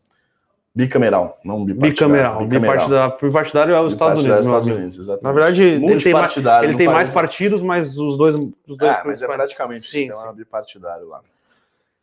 [0.72, 2.46] Bicameral, não bipartidário.
[2.46, 2.46] Bicameral.
[2.46, 4.46] Bipartidário, bipartidário é os Estados Unidos.
[4.46, 5.24] Estados Unidos exatamente.
[5.24, 8.36] Na verdade, ele tem, mais, ele tem mais partidos, mas os dois.
[8.36, 10.36] Os dois é, mas é praticamente sim, sistema sim.
[10.36, 11.20] bipartidário lá.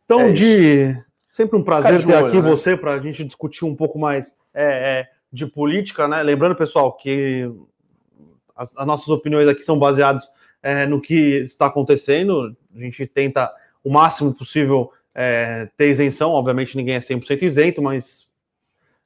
[0.04, 1.09] Então, é de.
[1.30, 2.42] Sempre um prazer ter olho, aqui né?
[2.42, 6.22] você para a gente discutir um pouco mais é, é, de política, né?
[6.22, 7.50] Lembrando, pessoal, que
[8.56, 10.28] as, as nossas opiniões aqui são baseadas
[10.62, 12.56] é, no que está acontecendo.
[12.74, 16.30] A gente tenta o máximo possível é, ter isenção.
[16.30, 18.28] Obviamente, ninguém é 100% isento, mas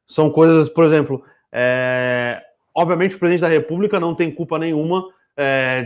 [0.07, 2.43] são coisas, por exemplo, é,
[2.75, 5.83] obviamente o presidente da República não tem culpa nenhuma é,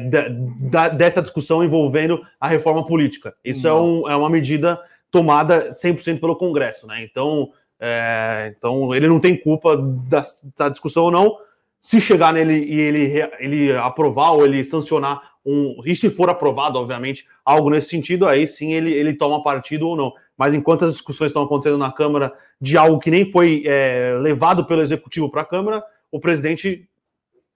[0.71, 3.35] da, dessa discussão envolvendo a reforma política.
[3.45, 7.03] Isso é, um, é, uma medida tomada 100% pelo Congresso, né?
[7.03, 10.25] Então, é, então ele não tem culpa da,
[10.57, 11.39] da, discussão ou não.
[11.81, 16.79] Se chegar nele e ele, ele aprovar ou ele sancionar um, e se for aprovado,
[16.79, 20.13] obviamente, algo nesse sentido, aí sim ele, ele toma partido ou não.
[20.37, 24.67] Mas enquanto as discussões estão acontecendo na Câmara de algo que nem foi é, levado
[24.67, 26.87] pelo Executivo para a Câmara, o presidente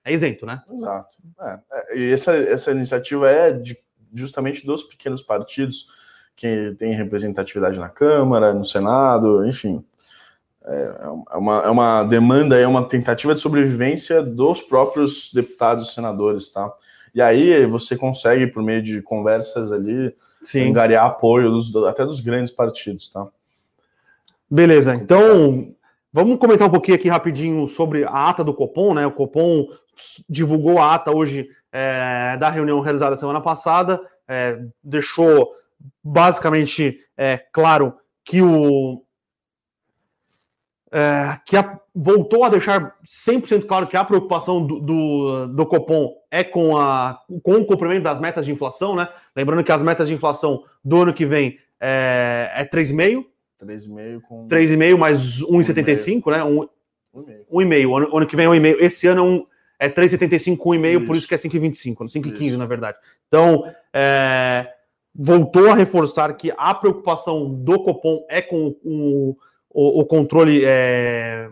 [0.05, 0.62] é isento, né?
[0.73, 1.19] Exato.
[1.41, 3.77] É, é, e essa, essa iniciativa é de,
[4.15, 5.87] justamente dos pequenos partidos
[6.37, 9.85] que têm representatividade na Câmara, no Senado, enfim.
[10.64, 10.95] É,
[11.33, 16.51] é uma, é uma demanda, é uma tentativa de sobrevivência dos próprios deputados e senadores,
[16.51, 16.73] tá?
[17.14, 20.71] E aí você consegue, por meio de conversas ali, Sim.
[20.71, 23.27] angariar apoio dos, até dos grandes partidos, tá?
[24.51, 25.75] Beleza, então
[26.12, 29.07] vamos comentar um pouquinho aqui rapidinho sobre a ata do Copom, né?
[29.07, 29.66] O Copom
[30.29, 35.55] divulgou a ata hoje é, da reunião realizada semana passada, é, deixou
[36.03, 39.03] basicamente é, claro que o
[40.95, 46.14] é, que a, voltou a deixar 100% claro que a preocupação do, do, do, Copom
[46.31, 49.09] é com, a, com o cumprimento das metas de inflação, né?
[49.35, 53.25] Lembrando que as metas de inflação do ano que vem é, é 3,5.
[53.64, 54.49] 3,5 com.
[54.49, 56.38] 3,5 mais 1,75, né?
[56.40, 57.88] 1,5.
[57.88, 58.77] Um, ano, ano que vem é 1,5.
[58.81, 59.47] Esse ano é, um,
[59.79, 62.99] é 3,75 com 1,5, por isso que é 5,25, 5,15 na verdade.
[63.29, 63.64] Então,
[63.95, 64.68] é,
[65.14, 69.37] voltou a reforçar que a preocupação do Copom é com o
[69.72, 71.48] o, o controle é,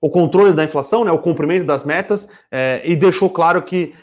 [0.00, 3.94] o controle da inflação, né, o cumprimento das metas, é, e deixou claro que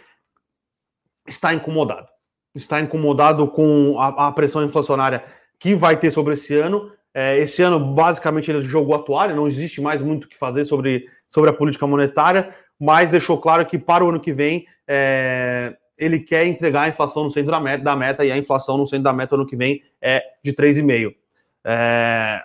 [1.25, 2.07] está incomodado.
[2.53, 5.23] Está incomodado com a, a pressão inflacionária
[5.57, 6.91] que vai ter sobre esse ano.
[7.13, 10.65] É, esse ano, basicamente, ele jogou a toalha, não existe mais muito o que fazer
[10.65, 15.77] sobre, sobre a política monetária, mas deixou claro que para o ano que vem é,
[15.97, 18.87] ele quer entregar a inflação no centro da meta, da meta, e a inflação no
[18.87, 21.15] centro da meta ano que vem é de 3,5%.
[21.63, 22.41] É,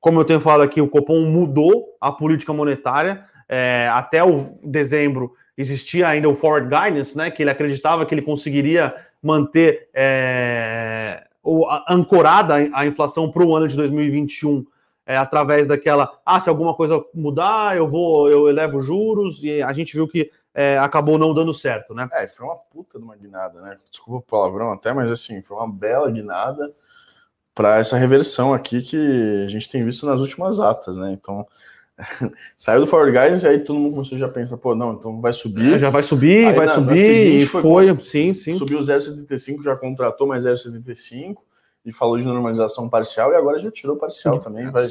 [0.00, 3.24] como eu tenho falado aqui, o Copom mudou a política monetária.
[3.48, 7.30] É, até o dezembro existia ainda o forward guidance, né?
[7.30, 11.24] Que ele acreditava que ele conseguiria manter é,
[11.68, 14.64] a, ancorada a inflação para o ano de 2021
[15.06, 19.72] é, através daquela, ah, se alguma coisa mudar, eu vou, eu elevo juros, e a
[19.72, 22.08] gente viu que é, acabou não dando certo, né?
[22.12, 23.76] É, foi uma puta de uma guinada, né?
[23.90, 26.72] Desculpa o palavrão até, mas assim, foi uma bela guinada
[27.52, 31.12] para essa reversão aqui que a gente tem visto nas últimas atas, né?
[31.12, 31.44] Então,
[32.56, 35.32] saiu do Forward Guidance e aí todo mundo começou já pensa, pô, não, então vai
[35.32, 35.74] subir.
[35.74, 38.54] É, já vai subir, aí, vai na, subir, na foi, foi sim, sim.
[38.54, 41.38] Subiu 0,75, já contratou mais 0,75
[41.84, 44.70] e falou de normalização parcial e agora já tirou parcial também.
[44.70, 44.86] Vai,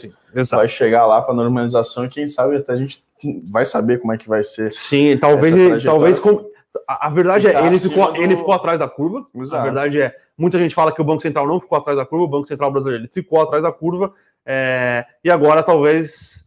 [0.52, 3.04] vai chegar lá para normalização e quem sabe até a gente
[3.46, 4.74] vai saber como é que vai ser.
[4.74, 6.50] Sim, talvez, talvez com,
[6.88, 8.22] a, a verdade é, ele ficou, do...
[8.22, 9.26] ele ficou atrás da curva.
[9.36, 9.62] Exato.
[9.62, 12.26] A verdade é, muita gente fala que o Banco Central não ficou atrás da curva,
[12.26, 14.14] o Banco Central brasileiro ele ficou atrás da curva.
[14.46, 16.44] É, e agora talvez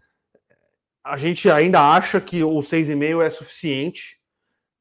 [1.03, 4.17] a gente ainda acha que o 6,5 é suficiente,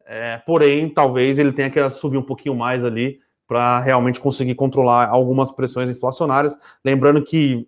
[0.06, 5.08] é, porém, talvez ele tenha que subir um pouquinho mais ali para realmente conseguir controlar
[5.08, 6.58] algumas pressões inflacionárias.
[6.84, 7.68] Lembrando que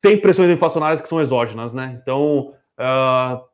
[0.00, 1.98] tem pressões inflacionárias que são exógenas, né?
[2.02, 3.44] Então, uh,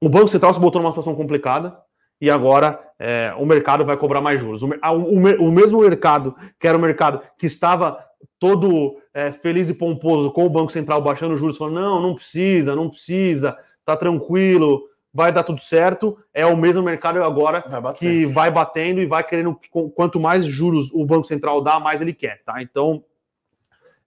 [0.00, 1.76] o Banco Central se botou numa situação complicada
[2.20, 4.62] e agora é, o mercado vai cobrar mais juros.
[4.62, 7.98] O, o, o, mesmo mercado, que era o mercado que estava
[8.38, 12.74] todo é, feliz e pomposo com o Banco Central baixando juros, falando: não, não precisa,
[12.74, 16.18] não precisa, tá tranquilo, vai dar tudo certo.
[16.32, 19.58] É o mesmo mercado agora vai que vai batendo e vai querendo,
[19.94, 22.62] quanto mais juros o Banco Central dá, mais ele quer, tá?
[22.62, 23.04] Então.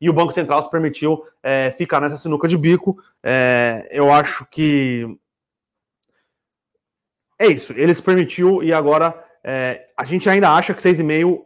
[0.02, 2.98] E o Banco Central se permitiu é, ficar nessa sinuca de bico.
[3.22, 5.06] É, eu acho que
[7.38, 7.74] é isso.
[7.74, 11.42] Eles permitiu e agora é, a gente ainda acha que 6,5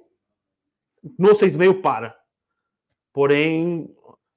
[1.18, 2.16] no 6,5 para.
[3.12, 3.89] Porém,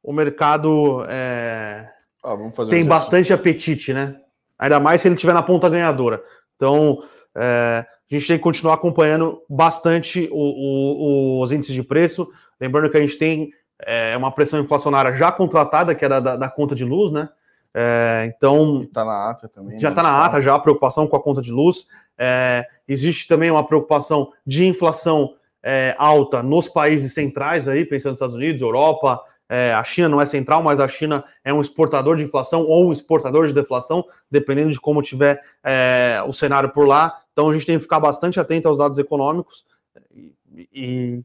[0.03, 1.89] o mercado é,
[2.23, 2.37] ah,
[2.69, 4.21] tem um bastante apetite, né?
[4.59, 6.23] Ainda mais se ele estiver na ponta ganhadora.
[6.57, 7.03] Então,
[7.35, 12.29] é, a gente tem que continuar acompanhando bastante o, o, os índices de preço.
[12.61, 16.37] Lembrando que a gente tem é, uma pressão inflacionária já contratada, que é da, da,
[16.37, 17.29] da conta de luz, né?
[17.75, 18.83] É, então.
[18.83, 19.79] Está na ata também.
[19.79, 20.09] Já está né?
[20.09, 21.87] na ata, já a preocupação com a conta de luz.
[22.17, 28.19] É, existe também uma preocupação de inflação é, alta nos países centrais, aí, pensando nos
[28.19, 29.21] Estados Unidos, Europa.
[29.49, 32.89] É, a China não é central, mas a China é um exportador de inflação ou
[32.89, 37.21] um exportador de deflação, dependendo de como tiver é, o cenário por lá.
[37.33, 39.65] Então a gente tem que ficar bastante atento aos dados econômicos
[40.11, 40.33] e,
[40.73, 41.23] e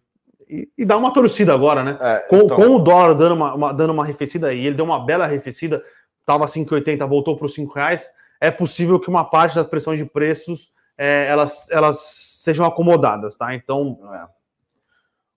[0.52, 1.98] e, e dá uma torcida agora, né?
[2.02, 2.58] É, com, então...
[2.58, 5.82] com, o dólar dando uma, uma, dando uma arrefecida, e ele deu uma bela arrefecida,
[6.20, 8.10] estava 5,80, voltou para os 5 reais,
[8.40, 12.00] é possível que uma parte das pressões de preços é, elas, elas
[12.44, 13.56] sejam acomodadas, tá?
[13.56, 13.98] Então.
[14.14, 14.28] É.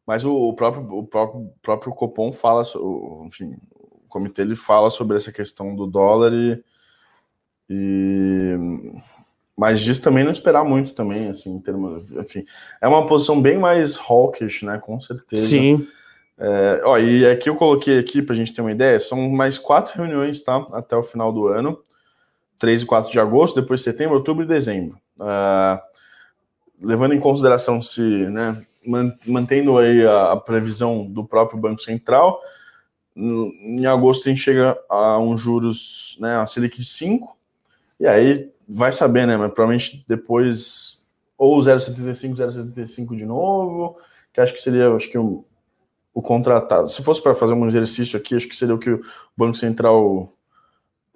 [0.06, 2.62] Mas o, próprio, o próprio, próprio Copom fala,
[3.24, 6.62] enfim, o comitê ele fala sobre essa questão do dólar e,
[7.70, 8.58] e
[9.56, 12.44] mas diz também não esperar muito também, assim, em termos, enfim,
[12.80, 15.48] é uma posição bem mais hawkish, né, com certeza.
[15.48, 15.86] Sim.
[16.36, 19.56] É, ó, e aqui eu coloquei aqui para a gente ter uma ideia, são mais
[19.56, 21.78] quatro reuniões, tá, até o final do ano,
[22.58, 24.98] 3 e 4 de agosto, depois setembro, outubro e dezembro.
[25.20, 25.78] Uh,
[26.80, 28.64] levando em consideração se, né,
[29.26, 32.40] mantendo aí a, a, previsão do próprio Banco Central,
[33.16, 37.36] em agosto a gente chega a um juros, né, a Selic de 5,
[38.00, 39.36] e aí vai saber, né?
[39.36, 41.00] Mas provavelmente depois
[41.36, 43.96] ou 0,75, 0,75 de novo,
[44.32, 45.44] que acho que seria, acho que o,
[46.12, 46.88] o contratado.
[46.88, 49.00] Se fosse para fazer um exercício aqui, acho que seria o que o
[49.36, 50.32] Banco Central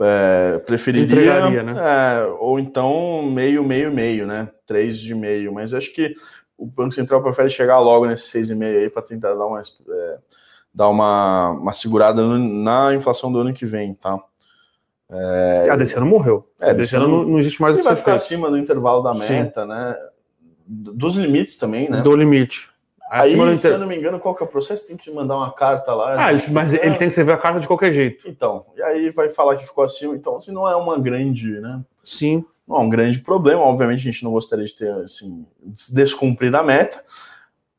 [0.00, 1.62] é, preferiria.
[1.62, 1.74] Né?
[1.76, 4.48] É, ou então meio, meio, meio, né?
[4.66, 5.52] Três de meio.
[5.54, 6.14] Mas acho que
[6.56, 9.60] o Banco Central prefere chegar logo nesse seis e meio aí para tentar dar uma,
[9.60, 10.18] é,
[10.74, 14.18] dar uma, uma segurada na inflação do ano que vem, tá?
[15.10, 16.48] É, a ano morreu.
[16.60, 18.22] É, desse ano não, não existe mais o que vai ficar fez.
[18.22, 19.68] acima do intervalo da meta, Sim.
[19.68, 19.96] né?
[20.66, 22.02] Dos limites também, né?
[22.02, 22.68] Do limite.
[23.10, 23.56] Aí, inter...
[23.56, 24.86] se eu não me engano, qual que é o processo?
[24.86, 26.28] Tem que mandar uma carta lá.
[26.28, 28.28] Ah, mas ele tem que escrever a carta de qualquer jeito.
[28.28, 30.14] Então, e aí vai falar que ficou acima.
[30.14, 31.80] Então, se não é uma grande, né?
[32.04, 32.44] Sim.
[32.66, 33.62] Não é um grande problema.
[33.62, 35.46] Obviamente, a gente não gostaria de ter, assim,
[35.90, 37.02] descumprir a meta.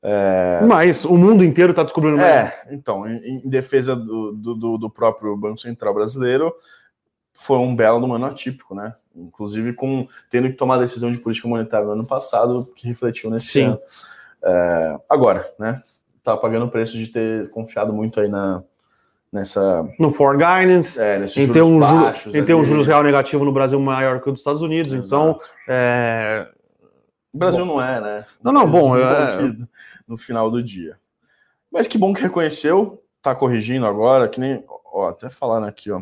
[0.01, 0.61] É...
[0.65, 5.35] Mas o mundo inteiro está descobrindo É, então, em, em defesa do, do, do, próprio
[5.35, 6.53] Banco Central brasileiro,
[7.39, 8.93] foi um belo ano atípico, né?
[9.15, 13.29] Inclusive com tendo que tomar a decisão de política monetária no ano passado, que refletiu
[13.29, 13.63] nesse Sim.
[13.63, 13.79] ano.
[14.43, 15.81] É, agora, né?
[16.21, 18.61] Tá pagando o preço de ter confiado muito aí na
[19.31, 23.03] nessa no for guidance, é, nesses em ter um baixos, em ter um juros real
[23.03, 24.91] negativo no Brasil maior que o dos Estados Unidos.
[24.91, 25.53] Então, Exato.
[25.63, 26.47] Então, é...
[27.33, 27.75] o Brasil bom.
[27.75, 28.25] não é, né?
[28.43, 29.37] Não, não, bom, é...
[30.05, 30.99] no final do dia.
[31.71, 36.01] Mas que bom que reconheceu, tá corrigindo agora, que nem, ó, até falaram aqui, ó.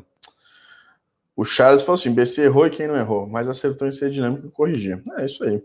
[1.38, 4.47] O Charles falou assim: BC errou e quem não errou, mas acertou em ser dinâmico
[4.47, 5.00] e corrigir.
[5.19, 5.62] É isso aí.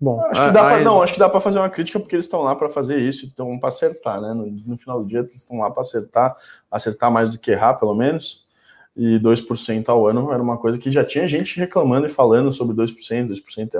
[0.00, 2.26] Bom, acho que dá pra, não, acho que dá para fazer uma crítica porque eles
[2.26, 4.32] estão lá para fazer isso, estão para acertar, né?
[4.32, 6.36] No, no, final do dia eles estão lá para acertar,
[6.70, 8.46] acertar mais do que errar, pelo menos.
[8.94, 12.76] E 2% ao ano era uma coisa que já tinha gente reclamando e falando sobre
[12.76, 13.74] 2%, 2%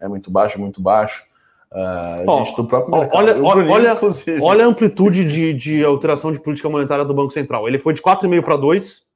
[0.00, 1.24] é, é muito baixo, muito baixo.
[1.70, 3.96] Uh, oh, gente do próprio mercado, olha, Bruninho, olha,
[4.42, 7.66] olha a amplitude de, de alteração de política monetária do Banco Central.
[7.66, 9.06] Ele foi de 4,5 para 2,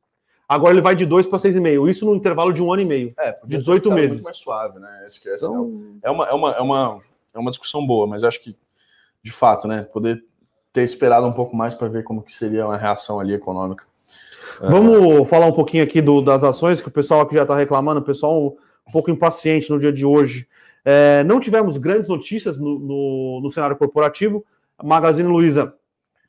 [0.48, 1.90] Agora ele vai de 2 para 6,5.
[1.90, 3.12] Isso no intervalo de um ano e meio.
[3.18, 4.10] É, de 18 meses.
[4.10, 5.04] Muito mais suave, né?
[5.08, 5.44] Esquece.
[5.44, 5.98] Então...
[6.02, 7.00] É, uma, é, uma, é, uma,
[7.34, 8.56] é uma discussão boa, mas acho que,
[9.22, 9.82] de fato, né?
[9.92, 10.24] Poder
[10.72, 13.84] ter esperado um pouco mais para ver como que seria uma reação ali econômica.
[14.60, 14.68] É.
[14.68, 15.24] Vamos é...
[15.24, 18.04] falar um pouquinho aqui do, das ações, que o pessoal aqui já está reclamando, o
[18.04, 18.56] pessoal
[18.86, 20.46] um pouco impaciente no dia de hoje.
[20.84, 24.44] É, não tivemos grandes notícias no, no, no cenário corporativo.
[24.78, 25.74] A Magazine Luiza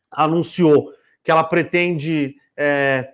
[0.09, 0.91] anunciou
[1.23, 3.13] que ela pretende é,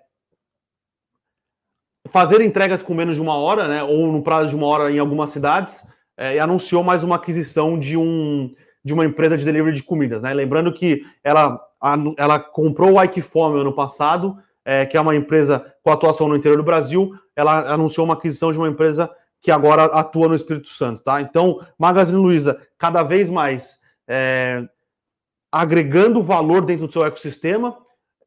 [2.09, 4.99] fazer entregas com menos de uma hora, né, ou no prazo de uma hora em
[4.99, 5.83] algumas cidades,
[6.17, 8.51] é, e anunciou mais uma aquisição de, um,
[8.83, 10.21] de uma empresa de delivery de comidas.
[10.21, 10.33] Né?
[10.33, 15.15] Lembrando que ela, a, ela comprou o Ike Fome ano passado, é, que é uma
[15.15, 19.09] empresa com atuação no interior do Brasil, ela anunciou uma aquisição de uma empresa
[19.41, 21.03] que agora atua no Espírito Santo.
[21.03, 21.19] Tá?
[21.19, 24.63] Então, Magazine Luiza, cada vez mais é,
[25.51, 27.75] agregando valor dentro do seu ecossistema,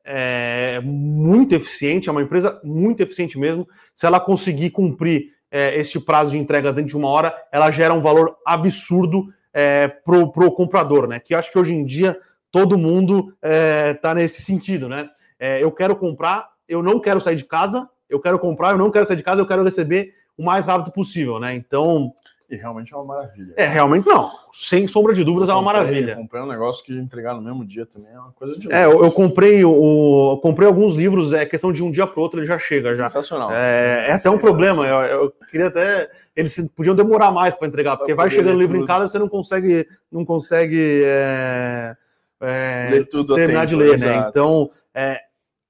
[0.06, 3.68] é muito eficiente, é uma empresa muito eficiente mesmo.
[3.94, 7.92] Se ela conseguir cumprir é, este prazo de entrega dentro de uma hora, ela gera
[7.92, 11.18] um valor absurdo é, para o comprador, né?
[11.18, 12.18] Que acho que hoje em dia
[12.52, 15.10] todo mundo está é, tá nesse sentido, né?
[15.38, 18.90] É, eu quero comprar, eu não quero sair de casa, eu quero comprar, eu não
[18.90, 21.54] quero sair de casa, eu quero receber o mais rápido possível, né?
[21.54, 22.12] Então.
[22.48, 23.54] E realmente é uma maravilha.
[23.56, 24.30] É, realmente não.
[24.52, 26.14] Sem sombra de dúvidas, é uma Comprei- maravilha.
[26.16, 29.04] Comprei um negócio que entregar no mesmo dia também é uma coisa de É, eu,
[29.04, 32.46] eu comprei o, eu comprei alguns livros, é questão de um dia para outro ele
[32.46, 33.08] já chega já.
[33.08, 33.50] Sensacional.
[33.52, 34.86] É, esse é um problema.
[34.86, 38.76] Eu, eu queria até eles podiam demorar mais para entregar, porque vai chegando o livro
[38.76, 38.88] em tudo.
[38.88, 41.96] casa você não consegue não consegue é,
[42.40, 44.06] é, Ler tudo terminar de tempo, ler, né?
[44.12, 44.28] exato.
[44.30, 45.20] Então é,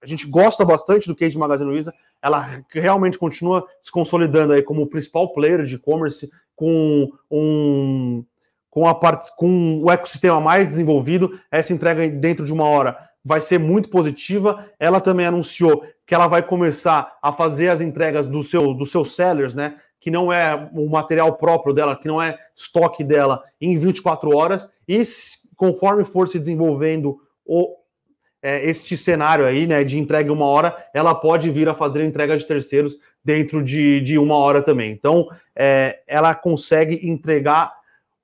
[0.03, 1.95] a gente gosta bastante do Cage Magazine Luiza.
[2.27, 8.24] Ela realmente continua se consolidando aí como o principal player de e-commerce com um
[8.68, 11.41] com a parte com o ecossistema mais desenvolvido.
[11.53, 14.68] Essa entrega dentro de uma hora vai ser muito positiva.
[14.79, 19.14] Ela também anunciou que ela vai começar a fazer as entregas do seu, dos seus
[19.14, 19.77] sellers, né?
[20.01, 24.68] Que não é o material próprio dela, que não é estoque dela, em 24 horas.
[24.87, 25.01] E
[25.57, 27.77] conforme for se desenvolvendo o,
[28.47, 32.05] é, este cenário aí, né, de entrega em uma hora, ela pode vir a fazer
[32.05, 34.92] entrega de terceiros dentro de, de uma hora também.
[34.92, 37.72] Então, é, ela consegue entregar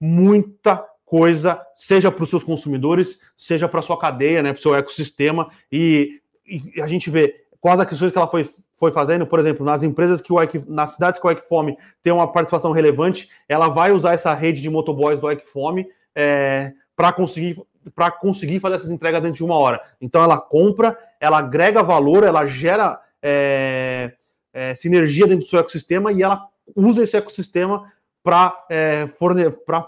[0.00, 4.76] muita coisa, seja para os seus consumidores, seja para sua cadeia, né, para o seu
[4.76, 5.50] ecossistema.
[5.72, 9.66] E, e a gente vê quais as questões que ela foi, foi fazendo, por exemplo,
[9.66, 13.68] nas empresas que o Equi- nas cidades que o Equifome tem uma participação relevante, ela
[13.68, 17.60] vai usar essa rede de motoboys do Equifome é, para conseguir
[17.94, 19.80] para conseguir fazer essas entregas dentro de uma hora.
[20.00, 24.12] Então ela compra, ela agrega valor, ela gera é,
[24.52, 29.08] é, sinergia dentro do seu ecossistema e ela usa esse ecossistema para é,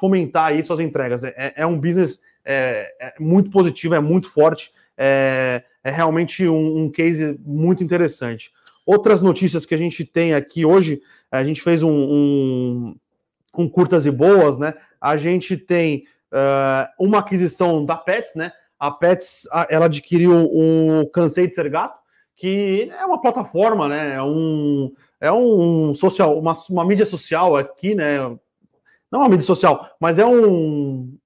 [0.01, 1.23] fomentar aí suas entregas.
[1.23, 6.47] É, é- é um business é, é muito positivo, é muito forte, é, é realmente
[6.47, 8.53] um, um case muito interessante.
[8.85, 12.97] Outras notícias que a gente tem aqui hoje, a gente fez um, um,
[13.57, 14.75] um curtas e boas, né?
[15.01, 18.53] A gente tem ah, uma aquisição da Pets, né?
[18.79, 21.97] A Pets, ela adquiriu o Cansei de Ser Gato,
[22.37, 24.15] que é uma plataforma, né?
[24.15, 28.19] É um, é um social, uma, uma mídia social aqui, né?
[29.11, 31.17] Não uma mídia social, mas é um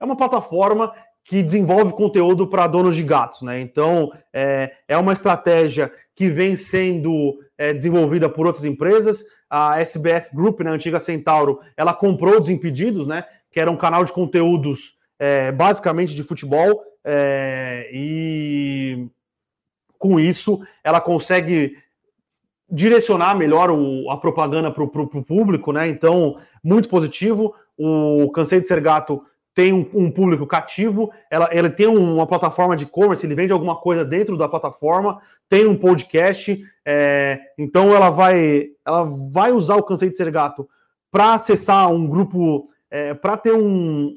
[0.00, 0.92] é uma plataforma
[1.24, 3.60] que desenvolve conteúdo para donos de gatos, né?
[3.60, 9.22] Então é, é uma estratégia que vem sendo é, desenvolvida por outras empresas.
[9.48, 13.24] A SBF Group, né, a antiga Centauro, ela comprou Desimpedidos, né?
[13.56, 16.78] Que era um canal de conteúdos é, basicamente de futebol.
[17.02, 19.08] é, e
[19.98, 21.74] com isso ela consegue
[22.68, 25.88] direcionar melhor o- a propaganda para o público, né?
[25.88, 27.54] Então, muito positivo.
[27.78, 32.26] O Cansei de Ser Gato tem um, um público cativo, ela, ele tem um, uma
[32.26, 37.94] plataforma de e-commerce, ele vende alguma coisa dentro da plataforma, tem um podcast, é, então
[37.94, 40.68] ela vai, ela vai usar o Cansei de Ser Gato
[41.10, 42.68] para acessar um grupo,
[43.20, 44.14] para ter um,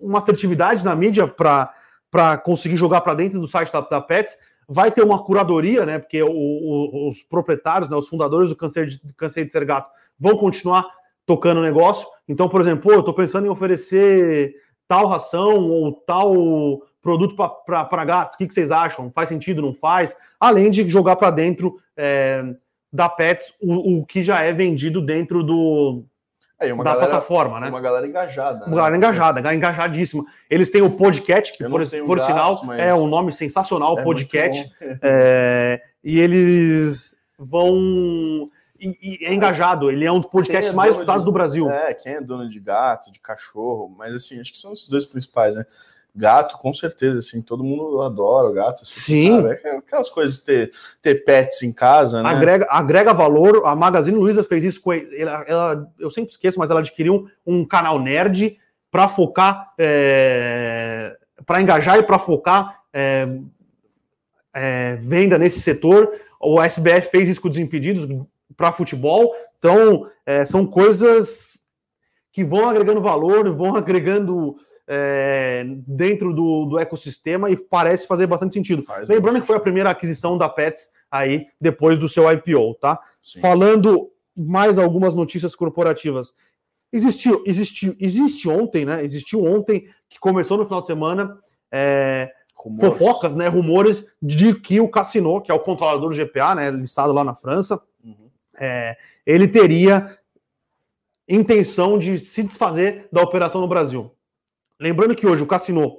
[0.00, 4.36] uma assertividade na mídia para conseguir jogar para dentro do site da, da Pets,
[4.68, 5.98] vai ter uma curadoria, né?
[5.98, 9.90] Porque o- o- os proprietários, né, os fundadores do Cansei de, Cansei de Ser Gato
[10.18, 10.86] vão continuar
[11.26, 12.06] tocando o negócio.
[12.28, 14.54] Então, por exemplo, eu estou pensando em oferecer
[14.86, 16.32] tal ração ou tal
[17.02, 17.34] produto
[17.66, 18.34] para gatos.
[18.34, 19.10] O que, que vocês acham?
[19.10, 19.60] Faz sentido?
[19.60, 20.14] Não faz?
[20.40, 22.44] Além de jogar para dentro é,
[22.92, 26.04] da Pets o, o que já é vendido dentro do,
[26.60, 27.68] Aí uma da galera, plataforma, né?
[27.68, 28.66] uma galera engajada.
[28.66, 30.24] Uma galera engajada, engajadíssima.
[30.48, 34.70] Eles têm o podcast, que por, por sinal mas é um nome sensacional, É podcast.
[35.02, 38.50] É, e eles vão.
[38.78, 41.70] E, e é engajado, ele é um dos podcasts é mais escutados do Brasil.
[41.70, 45.06] É, quem é dono de gato, de cachorro, mas assim, acho que são esses dois
[45.06, 45.64] principais, né?
[46.16, 48.82] Gato, com certeza, assim, todo mundo adora o gato.
[48.82, 49.42] assim, Sim.
[49.42, 49.60] sabe?
[49.64, 50.70] É Aquelas coisas de ter,
[51.02, 52.28] ter pets em casa, né?
[52.30, 53.66] Agrega, agrega valor.
[53.66, 57.64] A Magazine Luiza fez isso com ela, ela- eu sempre esqueço, mas ela adquiriu um
[57.64, 58.58] canal nerd
[58.92, 59.72] para focar,
[61.44, 63.26] para engajar e para focar é,
[64.54, 66.12] é, venda nesse setor.
[66.40, 68.08] O SBF fez isso com Desimpedidos
[68.56, 69.34] para futebol.
[69.58, 71.58] Então, é, são coisas
[72.32, 74.56] que vão agregando valor, vão agregando
[74.86, 78.82] é, dentro do, do ecossistema e parece fazer bastante sentido.
[78.82, 83.00] Faz Lembrando que foi a primeira aquisição da Pets aí depois do seu IPO, tá?
[83.20, 83.40] Sim.
[83.40, 86.34] Falando mais algumas notícias corporativas.
[86.92, 89.02] Existiu, existiu, existe ontem, né?
[89.02, 91.38] Existiu ontem, que começou no final de semana,
[91.70, 92.30] é,
[92.78, 93.48] fofocas, né?
[93.48, 96.70] Rumores de que o Cassino, que é o controlador do GPA, né?
[96.70, 98.28] Listado lá na França, Uhum.
[98.58, 100.18] é, ele teria
[101.28, 104.14] intenção de se desfazer da operação no Brasil.
[104.84, 105.96] Lembrando que hoje o Cassino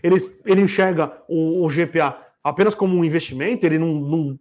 [0.00, 0.14] ele,
[0.46, 4.38] ele enxerga o, o GPA apenas como um investimento, ele não, não,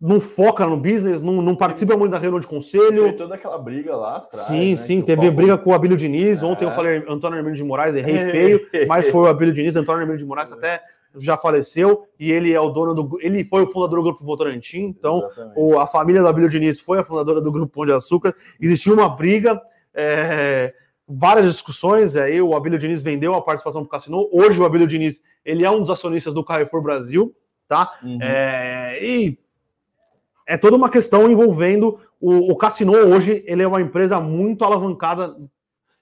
[0.00, 3.12] não foca no business, não, não participa muito da reunião de Teve conselho.
[3.14, 4.46] toda aquela briga lá atrás.
[4.46, 6.42] sim, né, sim, teve Paulo- briga com o Abílio Diniz.
[6.42, 6.46] É.
[6.46, 10.00] Ontem eu falei Antônio Hermínio de Moraes, errei feio, mas foi o Abílio Diniz, Antônio
[10.00, 10.80] Hermínio de Moraes até
[11.18, 13.18] já faleceu e ele é o dono do.
[13.20, 15.20] Ele foi o fundador do Grupo Votorantim, então
[15.54, 18.34] o, a família do Abílio Diniz foi a fundadora do Grupo Pão de Açúcar.
[18.58, 19.60] Existiu uma briga,
[19.92, 20.72] é,
[21.10, 22.14] várias discussões.
[22.14, 24.28] Aí o Abílio Diniz vendeu a participação para o Cassino.
[24.32, 27.34] Hoje o Abílio Diniz ele é um dos acionistas do Carrefour Brasil,
[27.66, 27.98] tá?
[28.02, 28.18] Uhum.
[28.20, 29.38] É, e
[30.46, 33.42] é toda uma questão envolvendo o, o Cassino hoje.
[33.46, 35.36] Ele é uma empresa muito alavancada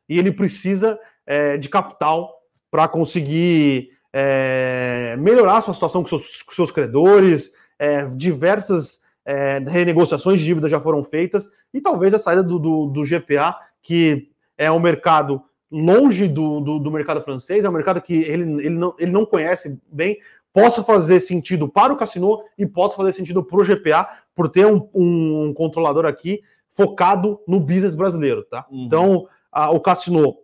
[0.09, 2.35] e ele precisa é, de capital
[2.71, 10.41] para conseguir é, melhorar sua situação com seus, com seus credores, é, diversas é, renegociações
[10.41, 14.71] de dívida já foram feitas, e talvez a saída do, do, do GPA, que é
[14.71, 18.95] um mercado longe do, do, do, mercado francês, é um mercado que ele, ele, não,
[18.99, 20.19] ele não conhece bem,
[20.53, 24.67] possa fazer sentido para o Cassino e possa fazer sentido para o GPA, por ter
[24.67, 26.43] um, um, controlador aqui
[26.73, 28.67] focado no business brasileiro, tá?
[28.71, 28.85] Uhum.
[28.85, 30.37] Então, a, o Cassino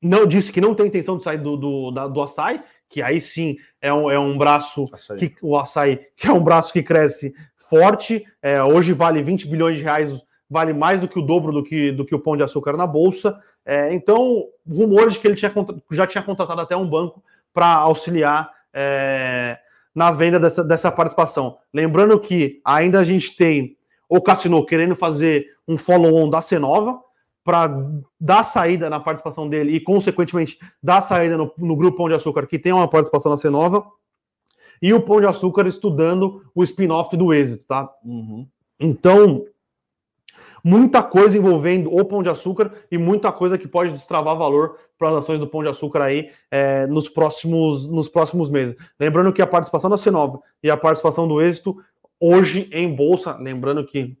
[0.00, 3.20] não disse que não tem intenção de sair do, do, da, do açaí, que aí
[3.20, 5.30] sim é um, é um braço açaí.
[5.30, 8.24] que o açaí, que é um braço que cresce forte.
[8.42, 10.12] É, hoje vale 20 bilhões de reais,
[10.52, 12.86] vale mais do que o dobro do que, do que o pão de açúcar na
[12.86, 13.40] bolsa.
[13.64, 15.52] É, então, rumores de que ele tinha,
[15.90, 17.22] já tinha contratado até um banco
[17.54, 19.58] para auxiliar é,
[19.94, 21.56] na venda dessa, dessa participação.
[21.72, 23.76] Lembrando que ainda a gente tem
[24.08, 27.00] o Cassino querendo fazer um follow-on da Cenova,
[27.44, 27.68] para
[28.20, 32.46] dar saída na participação dele e, consequentemente, dar saída no, no, grupo Pão de Açúcar,
[32.46, 33.84] que tem uma participação na Cenova,
[34.80, 37.90] e o Pão de Açúcar estudando o spin-off do êxito, tá?
[38.04, 38.46] Uhum.
[38.78, 39.44] Então,
[40.62, 45.10] muita coisa envolvendo o Pão de Açúcar e muita coisa que pode destravar valor para
[45.10, 48.76] as ações do Pão de Açúcar aí é, nos, próximos, nos próximos meses.
[48.98, 51.76] Lembrando que a participação da Cenova e a participação do êxito
[52.20, 54.16] hoje em bolsa, lembrando que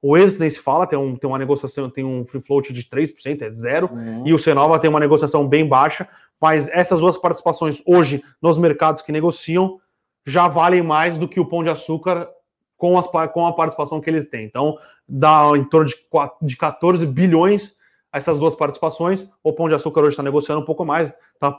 [0.00, 2.84] o êxito nem se fala, tem, um, tem uma negociação, tem um free float de
[2.84, 4.26] 3%, é zero, uhum.
[4.26, 6.08] e o Cenova tem uma negociação bem baixa,
[6.40, 9.78] mas essas duas participações hoje nos mercados que negociam
[10.24, 12.28] já valem mais do que o Pão de Açúcar
[12.76, 14.46] com, as, com a participação que eles têm.
[14.46, 14.78] Então,
[15.10, 17.78] dá em torno de, 4, de 14 bilhões
[18.12, 19.28] essas duas participações.
[19.42, 21.52] O Pão de Açúcar hoje está negociando um pouco mais, está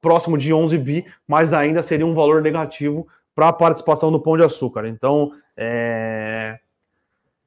[0.00, 4.36] próximo de 11 bi, mas ainda seria um valor negativo para a participação do Pão
[4.36, 4.86] de Açúcar.
[4.86, 6.58] Então, é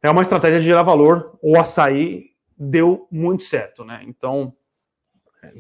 [0.02, 1.38] é uma estratégia de gerar valor.
[1.42, 4.02] O açaí deu muito certo, né?
[4.08, 4.54] Então,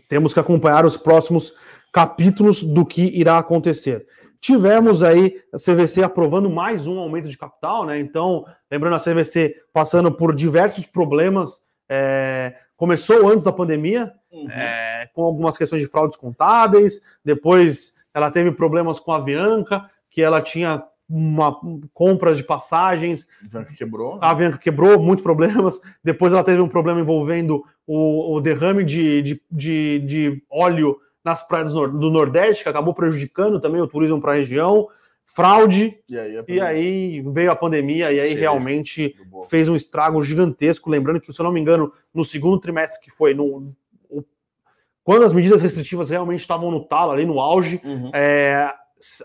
[0.08, 1.54] temos que acompanhar os próximos
[1.92, 4.08] capítulos do que irá acontecer.
[4.42, 8.00] Tivemos aí a CVC aprovando mais um aumento de capital, né?
[8.00, 14.50] Então, lembrando a CVC passando por diversos problemas, é, começou antes da pandemia, uhum.
[14.50, 20.22] é, com algumas questões de fraudes contábeis, depois ela teve problemas com a Avianca, que
[20.22, 21.60] ela tinha uma
[21.94, 23.28] compras de passagens.
[23.42, 24.20] A Avianca quebrou.
[24.22, 25.80] A Avianca quebrou, muitos problemas.
[26.04, 30.98] Depois ela teve um problema envolvendo o, o derrame de, de, de, de, óleo
[31.30, 34.88] nas praias do Nordeste, que acabou prejudicando também o turismo para a região.
[35.26, 39.16] Fraude, e aí, e aí, veio a pandemia, e aí Sim, realmente
[39.48, 40.90] fez um estrago gigantesco.
[40.90, 43.72] Lembrando que, se eu não me engano, no segundo trimestre que foi, no,
[45.10, 48.12] quando as medidas restritivas realmente estavam no talo, ali no auge, uhum.
[48.14, 48.72] é,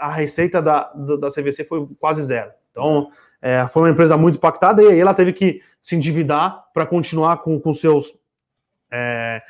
[0.00, 0.90] a receita da,
[1.20, 2.52] da CVC foi quase zero.
[2.70, 3.10] Então,
[3.42, 7.36] é, foi uma empresa muito impactada e aí ela teve que se endividar para continuar
[7.42, 8.14] com, com seus.
[8.90, 9.42] É,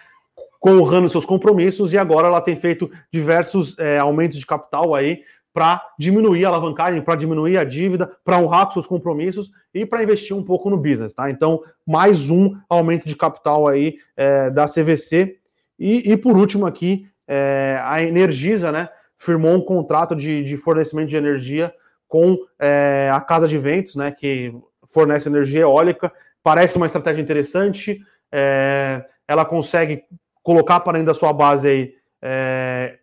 [0.73, 5.81] honrando seus compromissos e agora ela tem feito diversos é, aumentos de capital aí para
[5.99, 10.37] diminuir a alavancagem, para diminuir a dívida, para honrar com seus compromissos e para investir
[10.37, 11.31] um pouco no business, tá?
[11.31, 15.37] Então, mais um aumento de capital aí é, da CVC.
[15.79, 18.89] E, e, por último aqui, é, a Energisa, né?
[19.25, 21.75] firmou um contrato de, de fornecimento de energia
[22.07, 24.55] com é, a Casa de Ventos, né, que
[24.87, 26.13] fornece energia eólica.
[26.43, 28.01] Parece uma estratégia interessante.
[28.31, 30.05] É, ela consegue
[30.45, 32.99] colocar para dentro da sua base aí, é,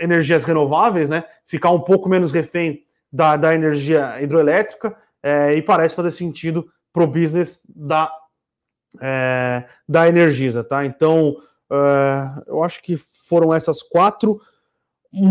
[0.00, 5.94] energias renováveis, né, ficar um pouco menos refém da, da energia hidroelétrica é, e parece
[5.94, 8.10] fazer sentido para o business da,
[9.00, 10.84] é, da Energisa, tá?
[10.84, 11.36] Então,
[11.70, 14.40] é, eu acho que foram essas quatro.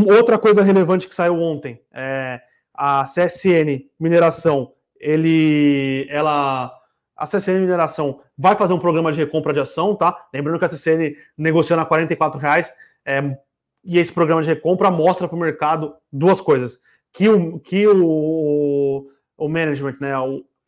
[0.07, 2.41] Outra coisa relevante que saiu ontem é
[2.73, 4.73] a CSN Mineração.
[4.99, 6.73] Ele, ela,
[7.15, 10.27] a CSN Mineração vai fazer um programa de recompra de ação, tá?
[10.33, 12.73] Lembrando que a CSN negociando a 44 reais
[13.05, 13.37] é,
[13.83, 16.79] e esse programa de recompra mostra para o mercado duas coisas:
[17.11, 20.13] que o, que o, o management, né,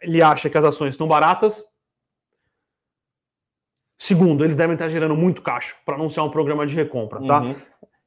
[0.01, 1.63] ele acha que as ações estão baratas.
[3.97, 7.41] Segundo, eles devem estar gerando muito caixa para anunciar um programa de recompra, tá?
[7.41, 7.55] Uhum.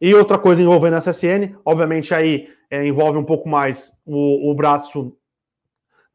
[0.00, 4.54] E outra coisa envolvendo a CSN, obviamente aí é, envolve um pouco mais o, o,
[4.54, 5.16] braço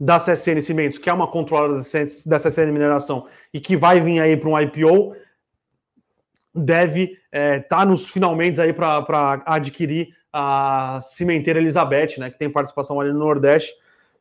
[0.04, 1.82] da CSN Cimentos, que é uma controladora
[2.26, 5.16] da CSN Mineração e que vai vir aí para um IPO,
[6.54, 12.50] deve estar é, tá nos finalmente aí para adquirir a cimenteira Elizabeth, né, que tem
[12.50, 13.74] participação ali no Nordeste,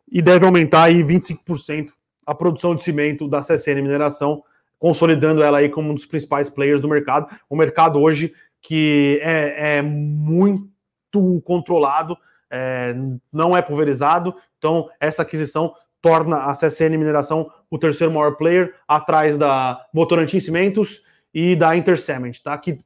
[0.09, 1.89] e deve aumentar aí 25%
[2.25, 4.45] a produção de cimento da CSN Mineração,
[4.79, 7.27] consolidando ela aí como um dos principais players do mercado.
[7.51, 12.17] O mercado hoje que é, é muito controlado,
[12.53, 12.95] é,
[13.33, 19.39] não é pulverizado, então essa aquisição torna a CSN Mineração o terceiro maior player, atrás
[19.39, 22.59] da Votorantim Cimentos e da Intercement, tá?
[22.59, 22.79] Que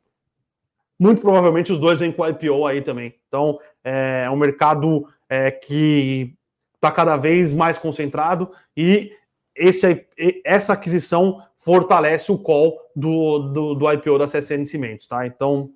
[0.98, 3.14] muito provavelmente os dois vêm com IPO aí também.
[3.26, 6.34] Então, é um mercado é, que
[6.74, 9.12] está cada vez mais concentrado e
[9.54, 10.06] esse,
[10.44, 15.26] essa aquisição fortalece o call do, do, do IPO da CSN Cimentos, tá?
[15.26, 15.70] Então,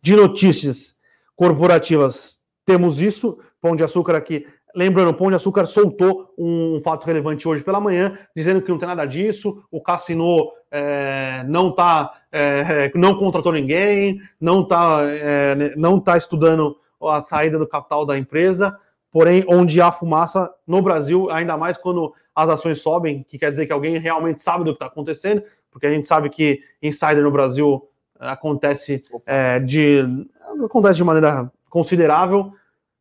[0.00, 0.96] de notícias
[1.34, 3.38] corporativas, temos isso.
[3.60, 4.46] Pão de Açúcar aqui.
[4.74, 8.78] Lembrando, o Pão de Açúcar soltou um fato relevante hoje pela manhã, dizendo que não
[8.78, 15.76] tem nada disso, o Cassino é, não tá, é, não contratou ninguém, não está é,
[15.76, 18.76] não tá estudando a saída do capital da empresa,
[19.10, 23.66] porém, onde há fumaça no Brasil, ainda mais quando as ações sobem, que quer dizer
[23.66, 27.30] que alguém realmente sabe do que está acontecendo, porque a gente sabe que insider no
[27.30, 27.86] Brasil
[28.18, 30.02] acontece é, de
[30.64, 32.52] acontece de maneira considerável.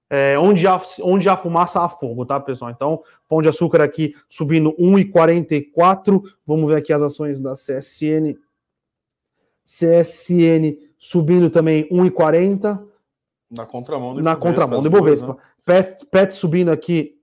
[0.10, 2.72] É, onde, há, onde há fumaça, há fogo, tá, pessoal?
[2.72, 6.22] Então, pão de açúcar aqui subindo 1,44.
[6.46, 8.38] Vamos ver aqui as ações da CSN.
[9.66, 12.86] CSN subindo também 1,40.
[13.50, 15.34] Na contramão do Na contramão do Ibovespa.
[15.34, 15.40] Né?
[15.66, 17.18] Pet, Pet subindo aqui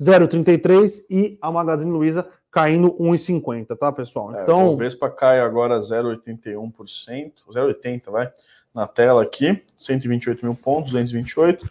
[0.00, 4.30] 0,33 e a Magazine Luiza caindo 1,50, tá, pessoal?
[4.32, 8.30] Então, é, o Ibovespa cai agora 0,81%, 0,80, vai
[8.74, 11.70] na tela aqui, 128 mil pontos, 228.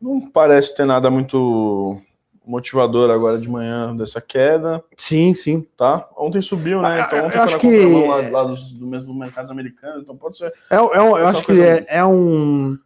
[0.00, 2.00] Não parece ter nada muito
[2.46, 4.84] motivador agora de manhã dessa queda.
[4.96, 5.66] Sim, sim.
[5.76, 6.08] Tá?
[6.16, 7.00] Ontem subiu, né?
[7.00, 8.06] Então ontem eu foi na que...
[8.06, 10.52] lá, lá dos, do mesmo mercados americanos, então pode ser.
[10.70, 12.76] É, é, eu acho que é, é um.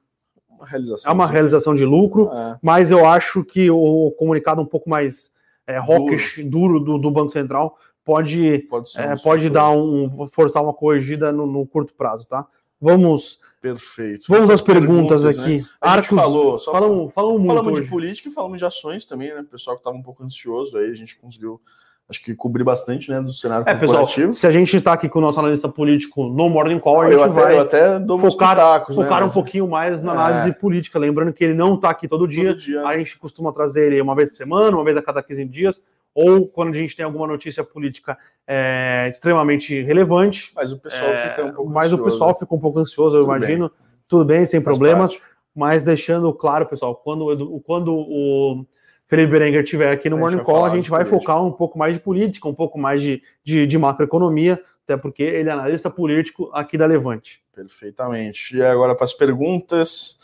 [0.49, 2.59] Uma realização, é uma realização de lucro, é.
[2.61, 5.31] mas eu acho que o comunicado um pouco mais
[5.69, 10.61] é, hawkish, duro, duro do, do, Banco Central pode, pode, é, pode dar um forçar
[10.61, 12.45] uma corrigida no, no curto prazo, tá?
[12.81, 13.41] Vamos.
[13.61, 14.27] Perfeito.
[14.29, 15.59] Vamos às perguntas, perguntas, aqui.
[15.59, 15.65] Né?
[15.81, 17.91] Arcos, falou, só falamos, falamos, falamos de hoje.
[17.91, 19.41] política e falamos de ações também, né?
[19.41, 21.61] O pessoal que estava um pouco ansioso aí, a gente conseguiu
[22.09, 24.29] acho que cobrir bastante, né, do cenário é, corporativo.
[24.29, 27.11] Pessoal, se a gente está aqui com o nosso analista político no Morning Call, a
[27.11, 30.53] gente até, vai até focar, pitacos, né, focar né, um pouquinho mais na análise é.
[30.53, 30.99] política.
[30.99, 34.01] Lembrando que ele não está aqui todo dia, todo dia, a gente costuma trazer ele
[34.01, 35.81] uma vez por semana, uma vez a cada 15 dias,
[36.15, 38.17] ou quando a gente tem alguma notícia política
[38.51, 40.51] é, extremamente relevante.
[40.57, 42.03] Mas o pessoal é, fica um pouco Mas ansioso.
[42.03, 43.69] o pessoal fica um pouco ansioso, eu Tudo imagino.
[43.69, 43.79] Bem.
[44.09, 45.13] Tudo bem, sem Faz problemas.
[45.13, 45.29] Parte.
[45.55, 48.65] Mas deixando claro, pessoal, quando, quando o
[49.07, 51.33] Felipe Berenguer estiver aqui no Morning Call, a gente vai política.
[51.33, 55.23] focar um pouco mais de política, um pouco mais de, de, de macroeconomia, até porque
[55.23, 57.43] ele é analista político aqui da Levante.
[57.55, 58.57] Perfeitamente.
[58.57, 60.17] E agora para as perguntas.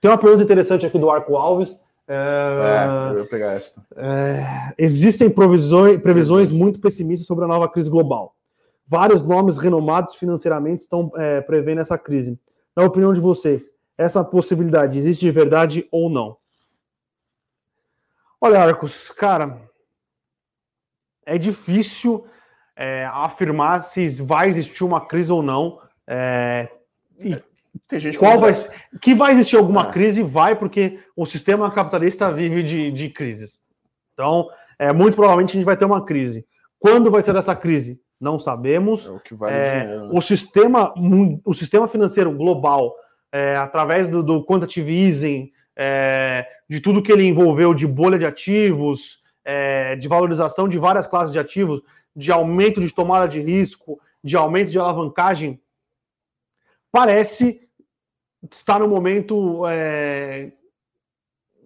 [0.00, 1.78] Tem uma pergunta interessante aqui do Arco Alves.
[2.08, 3.84] É, eu pegar esta.
[3.94, 8.34] É, existem previsões, previsões muito pessimistas sobre a nova crise global.
[8.86, 12.40] Vários nomes renomados financeiramente estão é, prevendo essa crise.
[12.74, 16.38] Na opinião de vocês, essa possibilidade existe de verdade ou não?
[18.40, 19.60] Olha, Arcos, cara,
[21.26, 22.24] é difícil
[22.74, 25.80] é, afirmar se vai existir uma crise ou não.
[26.06, 26.70] É,
[27.22, 27.36] e
[27.86, 28.54] tem gente Qual vai,
[29.00, 29.92] que vai existir alguma ah.
[29.92, 30.22] crise?
[30.22, 33.60] Vai, porque o sistema capitalista vive de, de crises.
[34.14, 34.48] Então,
[34.78, 36.46] é, muito provavelmente a gente vai ter uma crise.
[36.78, 38.00] Quando vai ser essa crise?
[38.20, 39.06] Não sabemos.
[39.06, 40.10] É o que vale é, dinheiro, né?
[40.12, 40.94] o, sistema,
[41.44, 42.94] o sistema financeiro global,
[43.32, 48.26] é, através do, do quantitative easing, é, de tudo que ele envolveu de bolha de
[48.26, 51.80] ativos, é, de valorização de várias classes de ativos,
[52.14, 55.60] de aumento de tomada de risco, de aumento de alavancagem,
[56.90, 57.67] parece
[58.50, 59.62] está no momento.
[59.66, 60.52] É...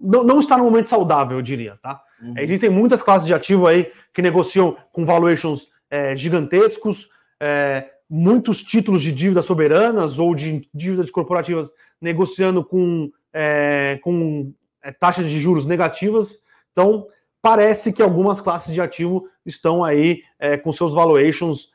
[0.01, 2.03] Não, não, está no momento saudável, eu diria, tá?
[2.21, 2.35] Uhum.
[2.37, 7.09] Existem muitas classes de ativo aí que negociam com valuations é, gigantescos,
[7.41, 11.71] é, muitos títulos de dívidas soberanas ou de dívidas corporativas
[12.01, 14.53] negociando com, é, com
[14.83, 16.43] é, taxas de juros negativas.
[16.73, 17.07] Então,
[17.41, 21.71] parece que algumas classes de ativo estão aí é, com seus valuations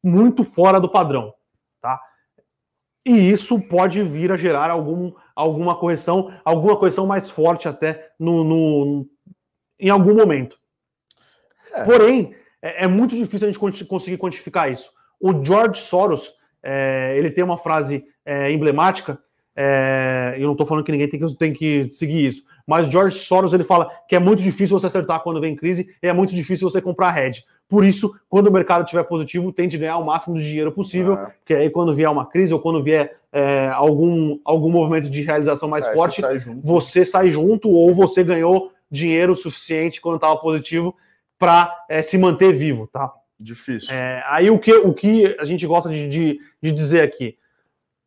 [0.00, 1.34] muito fora do padrão.
[3.06, 8.44] E isso pode vir a gerar algum, alguma correção, alguma correção mais forte até no,
[8.44, 9.06] no
[9.78, 10.58] em algum momento.
[11.72, 11.84] É.
[11.84, 14.90] Porém, é, é, muito difícil a gente conseguir quantificar isso.
[15.20, 16.32] O George Soros,
[16.62, 19.18] é, ele tem uma frase é, emblemática,
[19.60, 23.18] é, eu não estou falando que ninguém tem que, tem que seguir isso, mas George
[23.18, 26.32] Soros ele fala que é muito difícil você acertar quando vem crise e é muito
[26.32, 27.44] difícil você comprar hedge.
[27.68, 31.26] Por isso, quando o mercado estiver positivo, tente ganhar o máximo de dinheiro possível, é.
[31.26, 35.68] porque aí quando vier uma crise ou quando vier é, algum, algum movimento de realização
[35.68, 36.66] mais É, forte, você sai junto.
[36.66, 40.96] você sai junto ou você ganhou dinheiro suficiente quando estava positivo
[41.38, 41.72] para
[42.04, 43.12] se manter vivo, tá?
[43.38, 43.94] Difícil.
[43.94, 47.36] É, aí o que, o que a gente gosta de, de, de dizer aqui?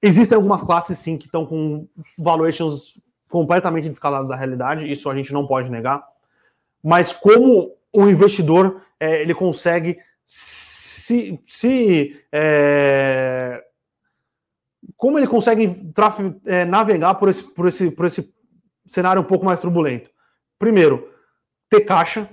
[0.02, 1.88] Existem algumas classes sim que estão com
[2.18, 3.00] valuations
[3.30, 6.04] completamente descaladas da realidade, isso a gente não pode negar.
[6.84, 9.98] Mas como o investidor é, ele consegue
[10.28, 13.64] se, se é,
[14.96, 15.76] como ele consegue
[16.46, 18.32] é, navegar por esse, por, esse, por esse
[18.86, 20.12] cenário um pouco mais turbulento?
[20.60, 21.12] Primeiro,
[21.68, 22.30] ter caixa.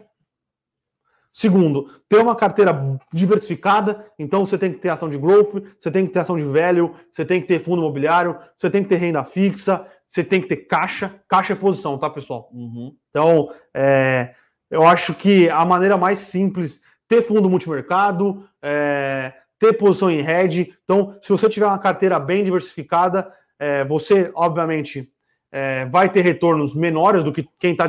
[1.32, 2.78] Segundo, ter uma carteira
[3.12, 4.04] diversificada.
[4.18, 6.94] Então você tem que ter ação de growth, você tem que ter ação de value,
[7.10, 10.48] você tem que ter fundo imobiliário, você tem que ter renda fixa, você tem que
[10.48, 11.18] ter caixa.
[11.26, 12.50] Caixa é posição, tá, pessoal?
[12.52, 12.94] Uhum.
[13.08, 14.34] Então, é,
[14.70, 20.74] eu acho que a maneira mais simples ter fundo multimercado, é, ter posição em hedge.
[20.84, 25.10] Então, se você tiver uma carteira bem diversificada, é, você, obviamente,
[25.50, 27.88] é, vai ter retornos menores do que quem está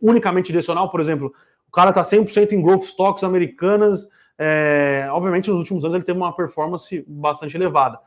[0.00, 0.90] unicamente direcional.
[0.90, 1.32] Por exemplo,
[1.68, 4.08] o cara está 100% em growth stocks americanas.
[4.36, 7.98] é, obviamente, nos últimos anos ele teve uma performance bastante elevada.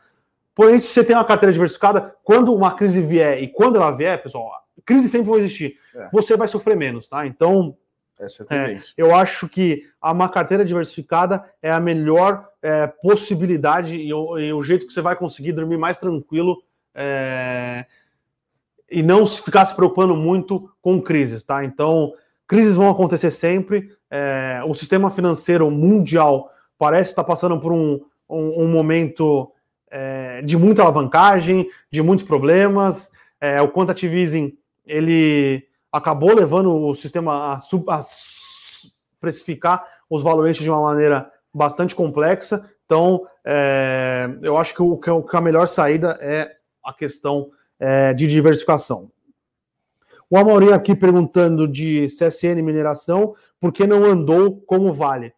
[0.56, 4.22] Porém, se você tem uma carteira diversificada, quando uma crise vier e quando ela vier,
[4.22, 4.52] pessoal,
[4.86, 5.78] crise sempre vai existir.
[5.96, 6.10] É.
[6.12, 7.26] Você vai sofrer menos, tá?
[7.26, 7.76] Então,
[8.22, 8.94] Essa é a é, tendência.
[8.98, 14.62] eu acho que uma carteira diversificada é a melhor é, possibilidade e o, e o
[14.64, 16.62] jeito que você vai conseguir dormir mais tranquilo
[16.96, 17.86] é,
[18.90, 21.64] e não ficar se preocupando muito com crises, tá?
[21.64, 22.14] Então,
[22.48, 23.90] crises vão acontecer sempre.
[24.10, 29.52] é, o sistema financeiro mundial parece estar passando por um, um- um momento
[29.90, 33.10] é, de muita alavancagem, de muitos problemas.
[33.40, 38.02] É, o quantitative easing, ele acabou levando o sistema a, sub- a
[39.20, 42.70] precificar os valores de uma maneira bastante complexa.
[42.86, 48.14] Então, é, eu acho que, o, que que a melhor saída é a questão é,
[48.14, 49.12] de diversificação.
[50.30, 55.34] O Amaury aqui perguntando de CSN Mineração, por que não andou como Vale?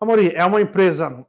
[0.00, 1.24] Amaury, é uma empresa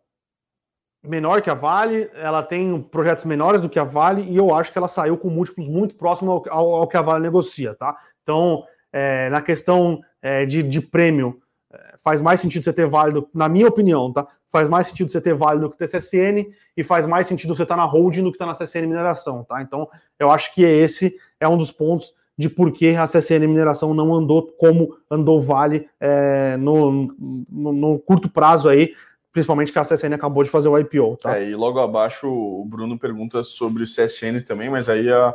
[1.04, 4.72] menor que a Vale, ela tem projetos menores do que a Vale, e eu acho
[4.72, 7.96] que ela saiu com múltiplos muito próximos ao, ao- ao que a Vale negocia, tá?
[8.24, 11.40] Então, é, na questão é, de, de prêmio,
[11.74, 14.26] é, faz mais sentido você ter válido, na minha opinião, tá?
[14.48, 16.48] Faz mais sentido você ter válido do que ter CSN,
[16.78, 19.62] e faz mais sentido você estar na holding do que estar na CSN Mineração, tá?
[19.62, 23.94] Então, eu acho que esse é um dos pontos de por que a CSN Mineração
[23.94, 27.14] não andou como andou Vale é, no,
[27.50, 28.94] no- no curto prazo aí,
[29.34, 31.38] principalmente que a CSN acabou de fazer o IPO, tá?
[31.40, 35.34] É, e logo abaixo o Bruno pergunta sobre CSN também, mas aí a,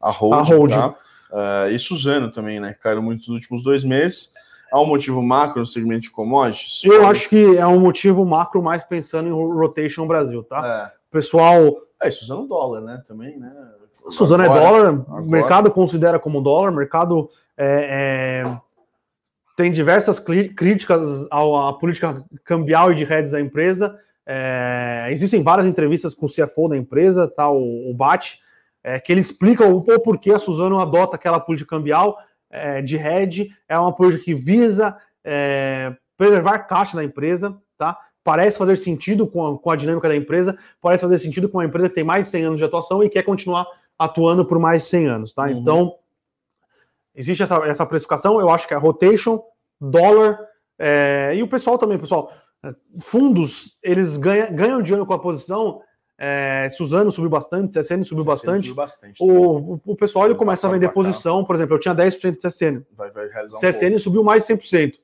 [0.00, 0.96] a Hold, A tá?
[1.30, 2.74] Ah, e Suzano também, né?
[2.80, 4.32] Caíram muito nos últimos dois meses.
[4.72, 6.82] Há um motivo macro no segmento de commodities?
[6.84, 10.90] Eu acho que é um motivo macro mais pensando em rotation Brasil, tá?
[10.90, 13.02] É, Pessoal, é e Suzano dólar, né?
[13.06, 13.52] Também, né?
[14.08, 18.58] Suzano é Agora- dólar, agora- o mercado considera como dólar, o mercado é, é,
[19.56, 23.98] tem diversas críticas à política cambial e de redes da empresa.
[24.26, 28.40] É, existem várias entrevistas com o CFO da empresa, tá, o, o Bate,
[28.82, 32.18] é, que ele explica o, o porquê a Suzano adota aquela política cambial
[32.50, 33.50] é, de hedge.
[33.68, 37.96] É uma política que visa é, preservar caixa da empresa, tá?
[38.22, 41.64] Parece fazer sentido com a, com a dinâmica da empresa, parece fazer sentido com uma
[41.64, 43.66] empresa que tem mais de 100 anos de atuação e quer continuar
[43.98, 45.44] atuando por mais de 100 anos, tá?
[45.44, 45.50] Uhum.
[45.50, 45.94] Então,
[47.14, 49.42] existe essa, essa precificação, eu acho que é rotation,
[49.80, 50.38] dólar,
[50.78, 52.32] é, e o pessoal também, pessoal,
[52.64, 55.80] é, fundos, eles ganha, ganham dinheiro com a posição,
[56.16, 60.36] é, Suzano subiu bastante, CSN subiu CSN bastante, subiu bastante o, o, o pessoal ele
[60.36, 63.98] começa a vender posição, por exemplo, eu tinha 10% de CSN, Vai, vai um CSN
[63.98, 64.94] subiu mais de 100%.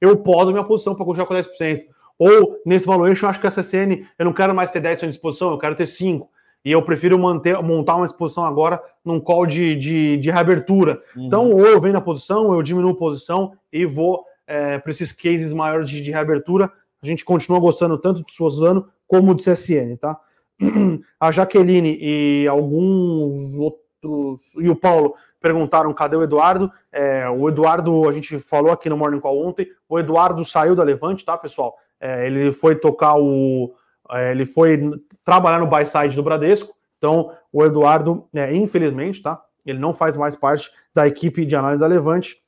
[0.00, 1.86] Eu podo minha posição para continuar com 10%.
[2.18, 5.08] Ou, nesse valuation, eu acho que a CSN, eu não quero mais ter 10% de
[5.08, 6.26] exposição, eu quero ter 5%.
[6.64, 10.96] E eu prefiro manter, montar uma exposição agora num call de, de, de reabertura.
[10.96, 11.26] pouco.
[11.26, 14.90] Então, ou eu venho na posição, ou eu diminuo a posição e vou é, para
[14.90, 16.70] esses cases maiores de, de reabertura.
[17.02, 20.18] A gente continua gostando tanto de Suzano como de CSN, tá?
[21.18, 26.70] A Jaqueline e alguns outros, e o Paulo perguntaram cadê o Eduardo.
[26.92, 30.82] É, o Eduardo, a gente falou aqui no Morning Call ontem, o Eduardo saiu da
[30.82, 31.76] Levante, tá, pessoal?
[32.00, 33.74] É, ele foi tocar o.
[34.10, 34.90] é, ele foi
[35.24, 36.74] trabalhar no buy side do Bradesco.
[36.98, 39.40] Então, o Eduardo, é, infelizmente, tá?
[39.64, 42.42] Ele não faz mais parte da equipe de análise da Levante.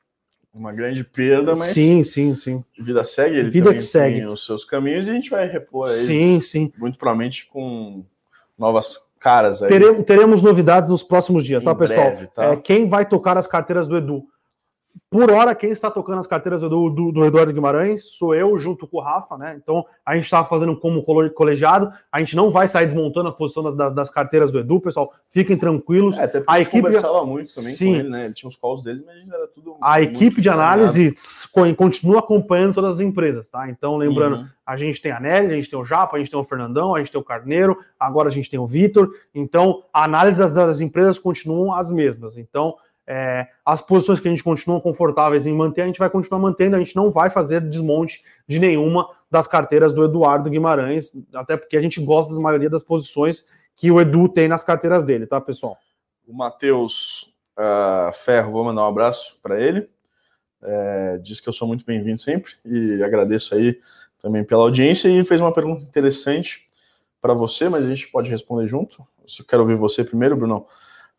[0.53, 2.65] Uma grande perda, mas Sim, sim, sim.
[2.79, 4.17] vida segue, ele Vida que segue.
[4.17, 6.73] tem os seus caminhos e a gente vai repor eles Sim, sim.
[6.77, 8.05] muito provavelmente com
[8.59, 9.69] novas caras aí.
[9.69, 12.07] Teremos, teremos novidades nos próximos dias, Em tá, pessoal?
[12.07, 12.45] breve, tá?
[12.47, 14.25] É, quem vai tocar as carteiras do Edu?
[15.11, 18.87] Por hora, quem está tocando as carteiras do, do, do Eduardo Guimarães sou eu, junto
[18.87, 19.59] com o Rafa, né?
[19.61, 23.75] Então, a gente está fazendo como colegiado, a gente não vai sair desmontando a posição
[23.75, 25.13] das, das carteiras do Edu, pessoal.
[25.29, 26.17] Fiquem tranquilos.
[26.17, 28.25] É, até porque a, a equipe conversava muito também sim, com ele, né?
[28.27, 29.77] Ele tinha os calls dele, mas era tudo.
[29.83, 31.13] A equipe de análise
[31.77, 33.69] continua acompanhando todas as empresas, tá?
[33.69, 34.47] Então, lembrando, uhum.
[34.65, 36.95] a gente tem a Nelly, a gente tem o Japa, a gente tem o Fernandão,
[36.95, 39.11] a gente tem o Carneiro, agora a gente tem o Vitor.
[39.35, 42.39] Então, a análise das, das empresas continuam as mesmas.
[42.39, 42.77] Então,
[43.13, 46.77] é, as posições que a gente continua confortáveis em manter, a gente vai continuar mantendo,
[46.77, 51.77] a gente não vai fazer desmonte de nenhuma das carteiras do Eduardo Guimarães, até porque
[51.77, 53.45] a gente gosta da maioria das posições
[53.75, 55.77] que o Edu tem nas carteiras dele, tá, pessoal?
[56.25, 59.91] O Matheus uh, Ferro, vou mandar um abraço para ele.
[60.63, 63.77] É, diz que eu sou muito bem-vindo sempre e agradeço aí
[64.23, 66.69] também pela audiência e fez uma pergunta interessante
[67.21, 69.05] para você, mas a gente pode responder junto.
[69.37, 70.65] Eu quero ouvir você primeiro, Bruno.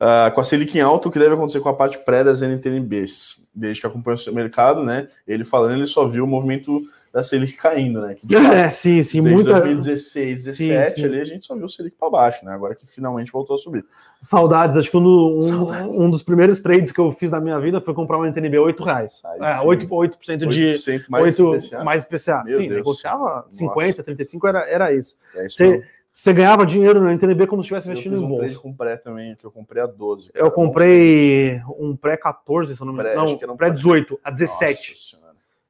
[0.02, 2.42] Uh, com a Selic em alta, o que deve acontecer com a parte pré das
[2.42, 3.40] NTNBs?
[3.54, 5.06] Desde que acompanha o mercado, né?
[5.28, 6.82] Ele falando, ele só viu o movimento
[7.14, 8.16] da Selic caindo, né?
[8.16, 9.22] Que, é, sim, sim.
[9.22, 9.60] Desde muita...
[9.60, 11.06] 2016, 2017 sim, sim.
[11.06, 12.52] ali, a gente só viu o Selic para baixo, né?
[12.52, 13.86] Agora que finalmente voltou a subir.
[14.24, 15.96] Saudades, acho que um, Saudades.
[15.96, 18.84] um, dos primeiros trades que eu fiz na minha vida foi comprar uma NTNB 8
[18.84, 19.22] reais.
[19.40, 21.84] é, 8%, 8% de 8% mais 8, IPCA.
[21.84, 22.44] Mais IPCA.
[22.48, 22.70] Sim, Deus.
[22.70, 24.04] negociava 50, Nossa.
[24.04, 25.16] 35, era, era isso.
[25.36, 28.46] É isso Você, você ganhava dinheiro na NTNB como se estivesse investindo em bolsa.
[28.46, 30.32] Eu fiz um com pré também, que eu comprei a 12.
[30.32, 30.46] Cara.
[30.46, 33.40] Eu comprei um pré 14, se eu não me engano.
[33.48, 35.22] Não, pré 18, a 17.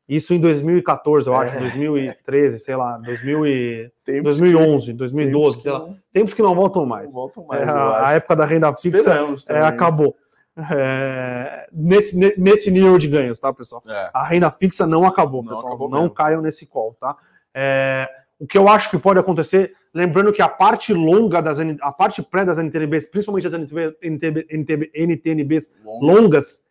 [0.09, 1.59] Isso em 2014, eu acho, é.
[1.59, 3.91] 2013, sei lá, 2000 e...
[4.21, 4.93] 2011, que...
[4.93, 5.95] 2012, Tempos sei lá.
[6.11, 7.05] Tempos que não voltam mais.
[7.05, 7.61] Não voltam mais.
[7.61, 9.13] É, a, época da renda fixa
[9.47, 10.13] é, acabou.
[10.57, 13.81] É, nesse, nesse nível de ganhos, tá, pessoal?
[13.87, 14.09] É.
[14.13, 15.67] A renda fixa não acabou, não pessoal.
[15.67, 17.15] Acabou não caiam nesse call, tá?
[17.53, 21.91] É, o que eu acho que pode acontecer, lembrando que a parte longa das a
[21.91, 26.63] parte pré das NTNBs, principalmente as NTNBs, NTNB, NTNBs longas,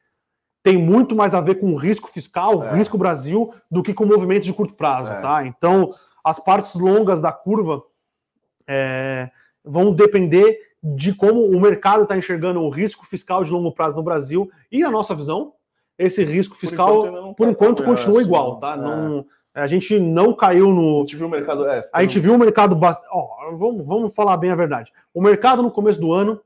[0.63, 2.77] tem muito mais a ver com o risco fiscal, é.
[2.77, 5.21] risco Brasil, do que com movimentos de curto prazo, é.
[5.21, 5.47] tá?
[5.47, 5.91] Então,
[6.25, 7.83] as partes longas da curva
[8.67, 9.31] é,
[9.65, 14.03] vão depender de como o mercado está enxergando o risco fiscal de longo prazo no
[14.03, 15.55] Brasil e a nossa visão.
[15.99, 18.75] Esse risco fiscal, por enquanto, por enquanto continua assim, igual, tá?
[18.75, 20.99] Não, a gente não caiu no.
[20.99, 21.69] A gente viu o mercado.
[21.69, 22.79] É, a gente viu o mercado.
[23.13, 24.93] Oh, vamos, vamos falar bem a verdade.
[25.13, 26.41] O mercado no começo do ano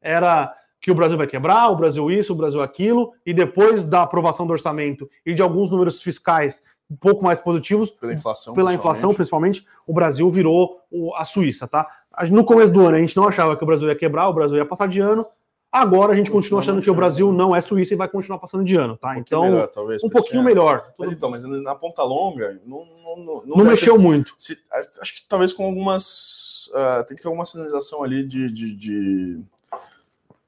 [0.00, 4.02] era que o Brasil vai quebrar, o Brasil isso, o Brasil aquilo, e depois da
[4.02, 8.70] aprovação do orçamento e de alguns números fiscais um pouco mais positivos, pela inflação, pela
[8.70, 8.96] principalmente.
[8.96, 10.80] inflação principalmente, o Brasil virou
[11.14, 11.86] a Suíça, tá?
[12.30, 14.56] No começo do ano a gente não achava que o Brasil ia quebrar, o Brasil
[14.56, 15.24] ia passar de ano,
[15.72, 18.64] Agora a gente continua achando que o Brasil não é Suíça e vai continuar passando
[18.64, 19.10] de ano, tá?
[19.10, 20.92] Um então, melhor, talvez, um pouquinho melhor.
[20.98, 24.34] Mas então, mas na ponta longa, não, não, não, não mexeu ter, muito.
[24.36, 24.58] Se,
[25.00, 26.68] acho que talvez com algumas.
[26.68, 29.40] Uh, tem que ter alguma sinalização ali de, de, de,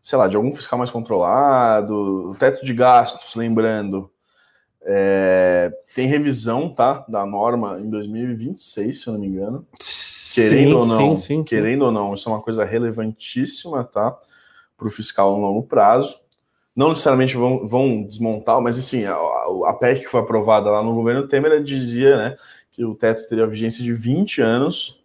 [0.02, 1.94] sei lá, de algum fiscal mais controlado,
[2.32, 4.10] o teto de gastos, lembrando.
[4.84, 7.04] É, tem revisão, tá?
[7.08, 9.64] Da norma em 2026, se eu não me engano.
[10.34, 14.18] Querendo sim, ou não, sim, sim, querendo ou não, isso é uma coisa relevantíssima, tá?
[14.83, 16.20] Para o fiscal a longo prazo.
[16.74, 20.95] Não necessariamente vão, vão desmontar, mas assim, a, a PEC que foi aprovada lá no
[20.95, 22.37] governo Temer dizia né,
[22.72, 25.03] que o teto teria vigência de 20 anos,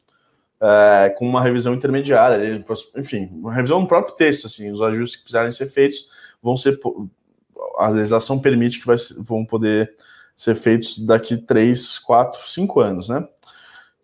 [0.62, 2.66] é, com uma revisão intermediária.
[2.96, 6.08] Enfim, uma revisão no próprio texto, assim, os ajustes que precisarem ser feitos
[6.42, 6.80] vão ser.
[7.78, 9.94] A legislação permite que vai, vão poder
[10.36, 13.28] ser feitos daqui 3, 4, 5 anos, né?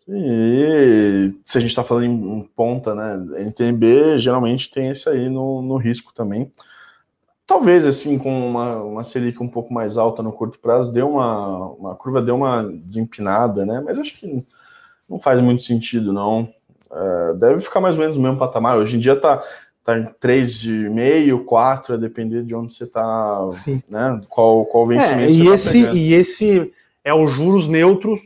[0.07, 3.43] E se a gente está falando em, ponta, né?
[3.45, 6.51] NTNB geralmente tem esse aí no, no risco também.
[7.45, 11.67] Talvez assim, com uma, uma Selic um pouco mais alta no curto prazo, deu uma,
[11.67, 13.81] uma curva deu uma desempinada, né?
[13.83, 14.45] Mas acho que
[15.09, 16.49] não faz muito sentido, não.
[16.91, 18.77] É, deve ficar mais ou menos no mesmo patamar.
[18.77, 19.41] Hoje em dia tá,
[19.83, 23.81] tá em 3,5, 4, a depender de onde você tá, Sim.
[23.89, 24.21] né?
[24.29, 26.73] Qual, qual vencimento é, e, tá esse, tá e esse
[27.03, 28.21] é os juros neutros,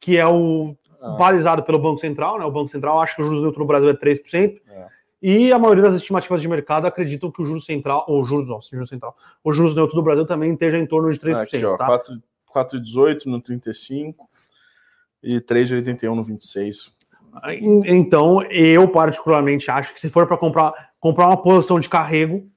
[0.00, 1.10] que é o ah.
[1.16, 2.44] balizado pelo Banco Central, né?
[2.44, 4.60] O Banco Central acha que o juros neutro no Brasil é 3%.
[4.68, 4.86] É.
[5.20, 8.68] E a maioria das estimativas de mercado acreditam que o juros central, ou juros, nossa,
[8.70, 11.42] juros central, o juros neutro do Brasil também esteja em torno de 3%.
[11.42, 12.00] Aqui, ó, tá?
[12.54, 14.28] 4,18 no 35
[15.22, 16.96] e 3,81 no 26.
[17.86, 22.48] Então, eu particularmente acho que se for para comprar, comprar uma posição de carrego,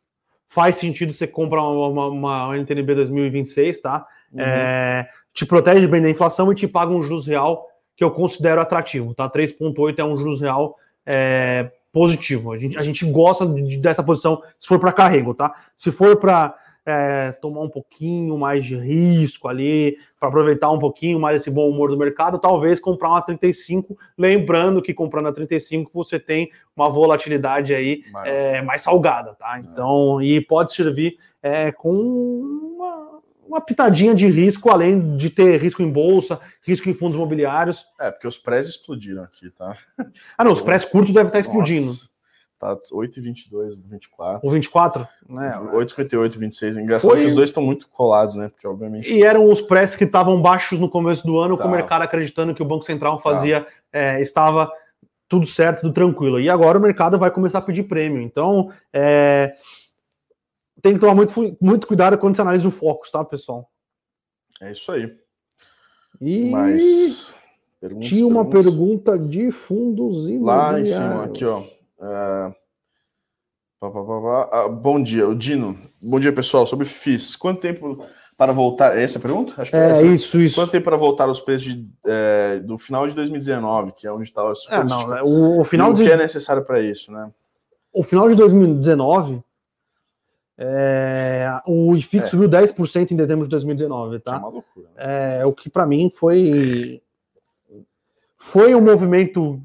[0.48, 4.06] faz sentido você comprar uma, uma, uma NTNB 2026, tá?
[4.32, 4.40] Uhum.
[4.40, 8.62] É, te protege bem da inflação e te paga um juros real que eu considero
[8.62, 9.30] atrativo, tá?
[9.30, 12.52] 3,8 é um juros real é, positivo.
[12.52, 15.54] A gente, a gente gosta de, dessa posição se for para carrego, tá?
[15.76, 21.20] Se for para é, tomar um pouquinho mais de risco ali, para aproveitar um pouquinho
[21.20, 25.92] mais esse bom humor do mercado, talvez comprar uma 35, lembrando que comprando a 35
[25.94, 29.58] você tem uma volatilidade aí é, mais salgada, tá?
[29.58, 29.60] É.
[29.60, 33.21] Então, e pode servir é, com uma
[33.52, 37.86] uma pitadinha de risco, além de ter risco em bolsa, risco em fundos imobiliários.
[38.00, 39.76] É, porque os prés explodiram aqui, tá?
[40.38, 41.88] Ah, não, os prés curtos devem estar explodindo.
[41.88, 42.10] Nossa,
[42.58, 44.48] tá 8,22, 24.
[44.48, 45.60] O 24, né?
[45.74, 46.78] 8,58, 26.
[46.78, 48.50] Engraçado Foi- que os dois estão muito colados, né?
[48.50, 49.12] Porque, obviamente.
[49.12, 51.68] E eram os prés que estavam baixos no começo do ano, com Tá.
[51.70, 54.72] o mercado acreditando que o Banco Central fazia, é, estava
[55.28, 56.40] tudo certo, tudo tranquilo.
[56.40, 58.22] E agora o mercado vai começar a pedir prêmio.
[58.22, 59.54] Então, é,
[60.82, 63.70] tem que tomar muito, muito cuidado quando você analisa o Focus, tá, pessoal?
[64.62, 65.12] É isso aí.
[66.20, 67.34] E Mas.
[67.80, 68.74] perguntas, tinha uma perguntas?
[68.74, 71.62] pergunta de fundos Lá em cima, aqui, ó.
[72.00, 72.54] É,
[73.80, 74.50] pá, pá, pá.
[74.52, 75.78] Ah, bom dia, o Dino.
[76.02, 76.66] Bom dia, pessoal.
[76.66, 77.36] Sobre FIS.
[77.36, 78.06] Quanto tempo
[78.38, 78.98] para voltar?
[78.98, 79.54] É essa a pergunta?
[79.58, 80.06] Acho que é, É, essa.
[80.06, 80.56] isso, isso.
[80.56, 84.24] Quanto tempo para voltar aos preços de, é, do final de 2019, que é onde
[84.24, 86.82] estava super É, não, né, o, o final e o de, que é necessário para
[86.82, 87.32] isso, né?
[87.94, 89.44] o final de 2019,
[90.64, 92.28] é, o IFIX É.
[92.28, 94.38] subiu 10% em dezembro de 2019, Que é tá?
[94.38, 94.88] uma loucura.
[94.96, 95.40] né?
[95.40, 97.02] É, o que para mim foi
[98.38, 99.60] foi um movimento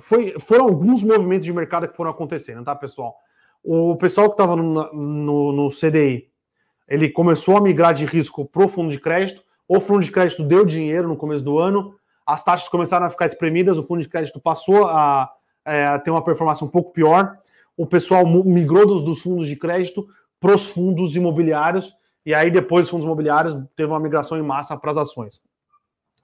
[0.00, 3.16] foi, foram alguns movimentos de mercado que foram acontecendo, tá, pessoal?
[3.62, 6.28] O pessoal que estava no, no, no CDI,
[6.88, 10.42] ele começou a migrar de risco para o fundo de crédito, o fundo de crédito
[10.42, 11.94] deu dinheiro no começo do ano,
[12.26, 15.30] as taxas começaram a ficar espremidas, o fundo de crédito passou a,
[15.64, 17.36] é, a ter uma performance um pouco pior,
[17.76, 20.06] o pessoal migrou dos, dos fundos de crédito
[20.38, 21.92] para os fundos imobiliários,
[22.24, 25.40] e aí depois os fundos imobiliários teve uma migração em massa para as ações.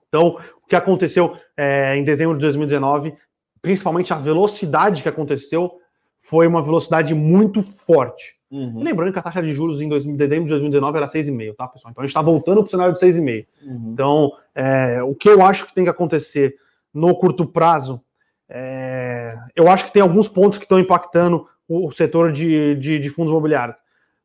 [0.09, 3.15] Então, o que aconteceu é, em dezembro de 2019,
[3.61, 5.79] principalmente a velocidade que aconteceu,
[6.23, 8.37] foi uma velocidade muito forte.
[8.51, 11.67] Uhum, Lembrando que a taxa de juros em 2000 dezembro de 2019 era 6,5, tá,
[11.67, 11.91] pessoal?
[11.91, 13.47] Então a gente está voltando para o cenário de 6,5.
[13.63, 13.91] uhum.
[13.93, 16.55] Então, é, o que eu acho que tem que acontecer
[16.95, 18.01] no curto prazo,
[18.49, 22.99] é, eu acho que tem alguns pontos que estão impactando o, o setor de, de,
[22.99, 23.77] de fundos imobiliários.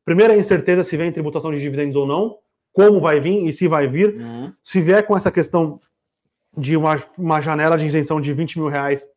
[0.06, 2.38] Primeiro, a incerteza se vem tributação de dividendos ou não,
[2.74, 4.16] como vai vir e se vai vir.
[4.16, 4.54] Uhum.
[4.64, 5.80] Se vier com essa questão
[6.56, 9.08] de uma, uma janela de isenção de 20 mil reais,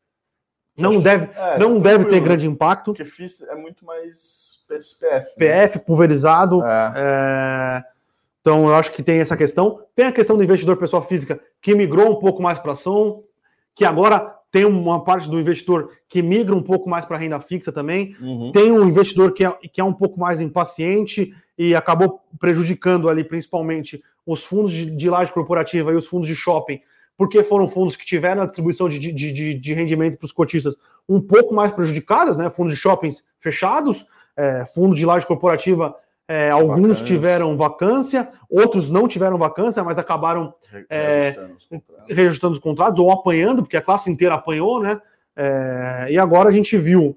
[0.79, 2.93] não que- deve, É, não tá deve ter tranquilo, grande impacto.
[2.93, 4.55] Porque FIS é muito mais
[5.01, 5.21] né?
[5.39, 6.93] PF pulverizado, É.
[6.97, 7.85] É,
[8.41, 9.83] então, eu acho que tem essa questão.
[9.95, 13.23] Tem a questão do investidor pessoa física que migrou um pouco mais para ação,
[13.75, 17.73] que agora tem uma parte do investidor que migra um pouco mais para renda fixa
[17.73, 18.15] também.
[18.21, 18.53] Uhum.
[18.53, 23.25] Tem um investidor que é, que é um pouco mais impaciente e acabou prejudicando ali,
[23.25, 26.81] principalmente, os fundos de, de laje corporativa e os fundos de shopping,
[27.17, 30.77] porque foram fundos que tiveram a distribuição de, de, de, de rendimento para os cotistas
[31.09, 32.49] um pouco mais prejudicadas, né?
[32.49, 35.97] Fundos de shoppings fechados, é, fundos de laje corporativa,
[36.29, 40.99] é, alguns tiveram vacância, outros não tiveram vacância, mas acabaram Re- É,
[41.31, 42.16] reajustando os contratos.
[42.16, 45.01] reajustando os contratos ou apanhando, porque a classe inteira apanhou, né?
[45.37, 47.16] É, e agora a gente viu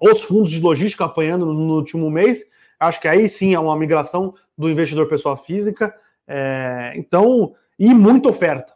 [0.00, 2.44] os fundos de logística apanhando no, no último mês.
[2.78, 5.94] Acho que aí sim é uma migração do investidor pessoa física.
[6.28, 8.72] É, então, e muita oferta.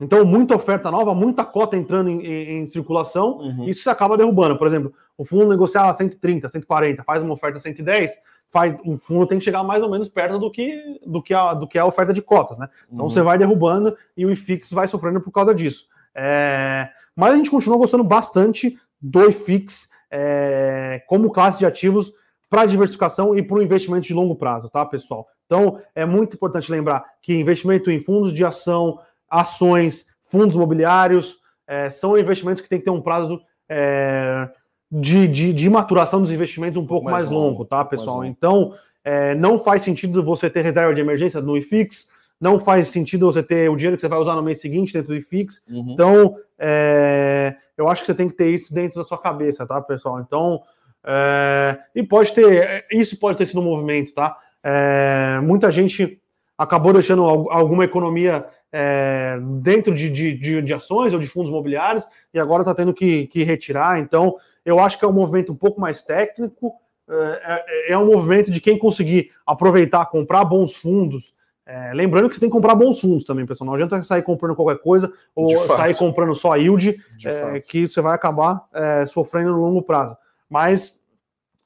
[0.00, 3.38] Então, muita oferta nova, muita cota entrando em, em- em circulação.
[3.38, 3.64] Uhum.
[3.68, 4.56] Isso se acaba derrubando.
[4.58, 8.12] Por exemplo, o fundo negociava 130, 140, faz uma oferta 110,
[8.48, 11.52] faz, o fundo tem que chegar mais ou menos perto do que, do que, a,
[11.54, 12.68] do que é a oferta de cotas, né?
[12.90, 13.10] Então Uhum.
[13.10, 15.86] você vai derrubando e o IFIX vai sofrendo por causa disso.
[16.14, 22.12] É, Mas a gente continua gostando bastante do IFIX é, como classe de ativos
[22.48, 25.26] para diversificação e para o investimento de longo prazo, tá, pessoal?
[25.46, 31.90] Então é muito importante lembrar que investimento em fundos de ação, ações, fundos imobiliários é,
[31.90, 34.48] são investimentos que tem que ter um prazo é,
[34.90, 38.16] de, de, de maturação dos investimentos um pouco mais, mais longo, longo, tá, pessoal?
[38.16, 38.26] longo.
[38.26, 38.74] Então
[39.04, 42.10] é, não faz sentido você ter reserva de emergência no IFIX,
[42.40, 45.08] não faz sentido você ter o dinheiro que você vai usar no mês seguinte dentro
[45.08, 45.62] do IFIX.
[45.70, 45.92] Uhum.
[45.92, 49.80] Então, é, eu acho que você tem que ter isso dentro da sua cabeça, tá,
[49.80, 50.20] pessoal?
[50.20, 50.60] Então,
[51.04, 54.36] é, e pode ter, isso pode ter sido um movimento, tá?
[54.62, 56.20] É, muita gente
[56.58, 61.48] acabou deixando al- alguma economia é, dentro de, de, de- de ações ou de fundos
[61.50, 63.98] imobiliários e agora está tendo que, que retirar.
[64.00, 64.36] Então,
[64.66, 66.74] eu acho que é um movimento um pouco mais técnico,
[67.08, 71.32] é, é- é um movimento de quem conseguir aproveitar, comprar bons fundos.
[71.64, 73.66] É, lembrando que você tem que comprar bons fundos também, pessoal.
[73.66, 75.76] Não adianta sair comprando qualquer coisa ou De fato.
[75.78, 80.16] sair comprando só yield, De é, que você vai acabar é, sofrendo no longo prazo.
[80.50, 81.00] Mas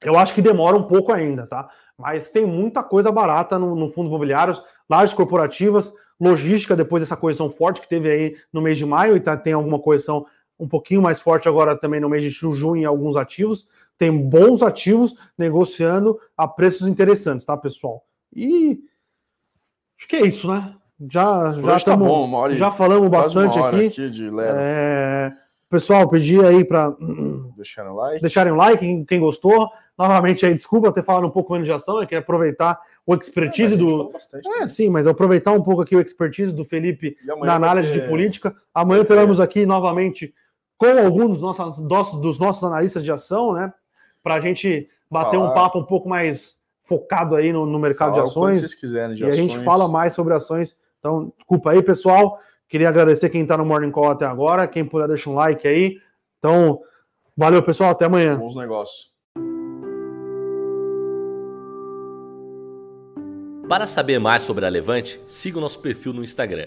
[0.02, 1.68] eu acho que demora um pouco ainda, tá?
[1.98, 7.50] Mas tem muita coisa barata no, no fundo imobiliários, lajes corporativas, logística, depois dessa correção
[7.50, 10.24] forte que teve aí no mês de maio, e tá, tem alguma correção
[10.60, 13.66] um pouquinho mais forte agora também no mês de junho em alguns ativos.
[13.98, 18.04] Tem bons ativos negociando a preços interessantes, tá, pessoal?
[18.34, 18.80] E
[19.98, 20.74] acho que é isso, né?
[21.08, 23.86] Já, já, Hoje tá tamo- bom, hora já falamos bastante aqui.
[23.86, 24.28] aqui de.
[24.38, 25.32] É,
[25.68, 26.94] pessoal, pedir aí para
[27.56, 28.20] Deixaram like.
[28.20, 29.68] deixarem um like, quem, quem gostou.
[29.98, 33.74] Novamente aí, desculpa ter falado um pouco menos de ação, eu queria aproveitar o expertise
[33.74, 34.10] é, do.
[34.10, 38.00] Bastante, é, sim, mas aproveitar um pouco aqui o expertise do Felipe na análise ter...
[38.00, 38.54] de política.
[38.74, 40.34] Amanhã teremos aqui novamente
[40.80, 43.70] com alguns dos nossos, dos nossos analistas de ação, né?
[44.22, 45.50] Para a gente bater Falar.
[45.50, 48.60] um papo um pouco mais focado aí no, no mercado Falar de ações.
[48.60, 49.38] vocês quiserem de e ações.
[49.38, 50.74] a gente fala mais sobre ações.
[50.98, 52.40] Então, desculpa aí, pessoal.
[52.66, 54.66] Queria agradecer quem está no Morning Call até agora.
[54.66, 55.98] Quem puder, deixa um like aí.
[56.38, 56.80] Então,
[57.36, 57.90] valeu, pessoal.
[57.90, 58.38] Até amanhã.
[58.38, 59.12] Bons negócios.
[63.68, 66.66] Para saber mais sobre a Levante, siga o nosso perfil no Instagram,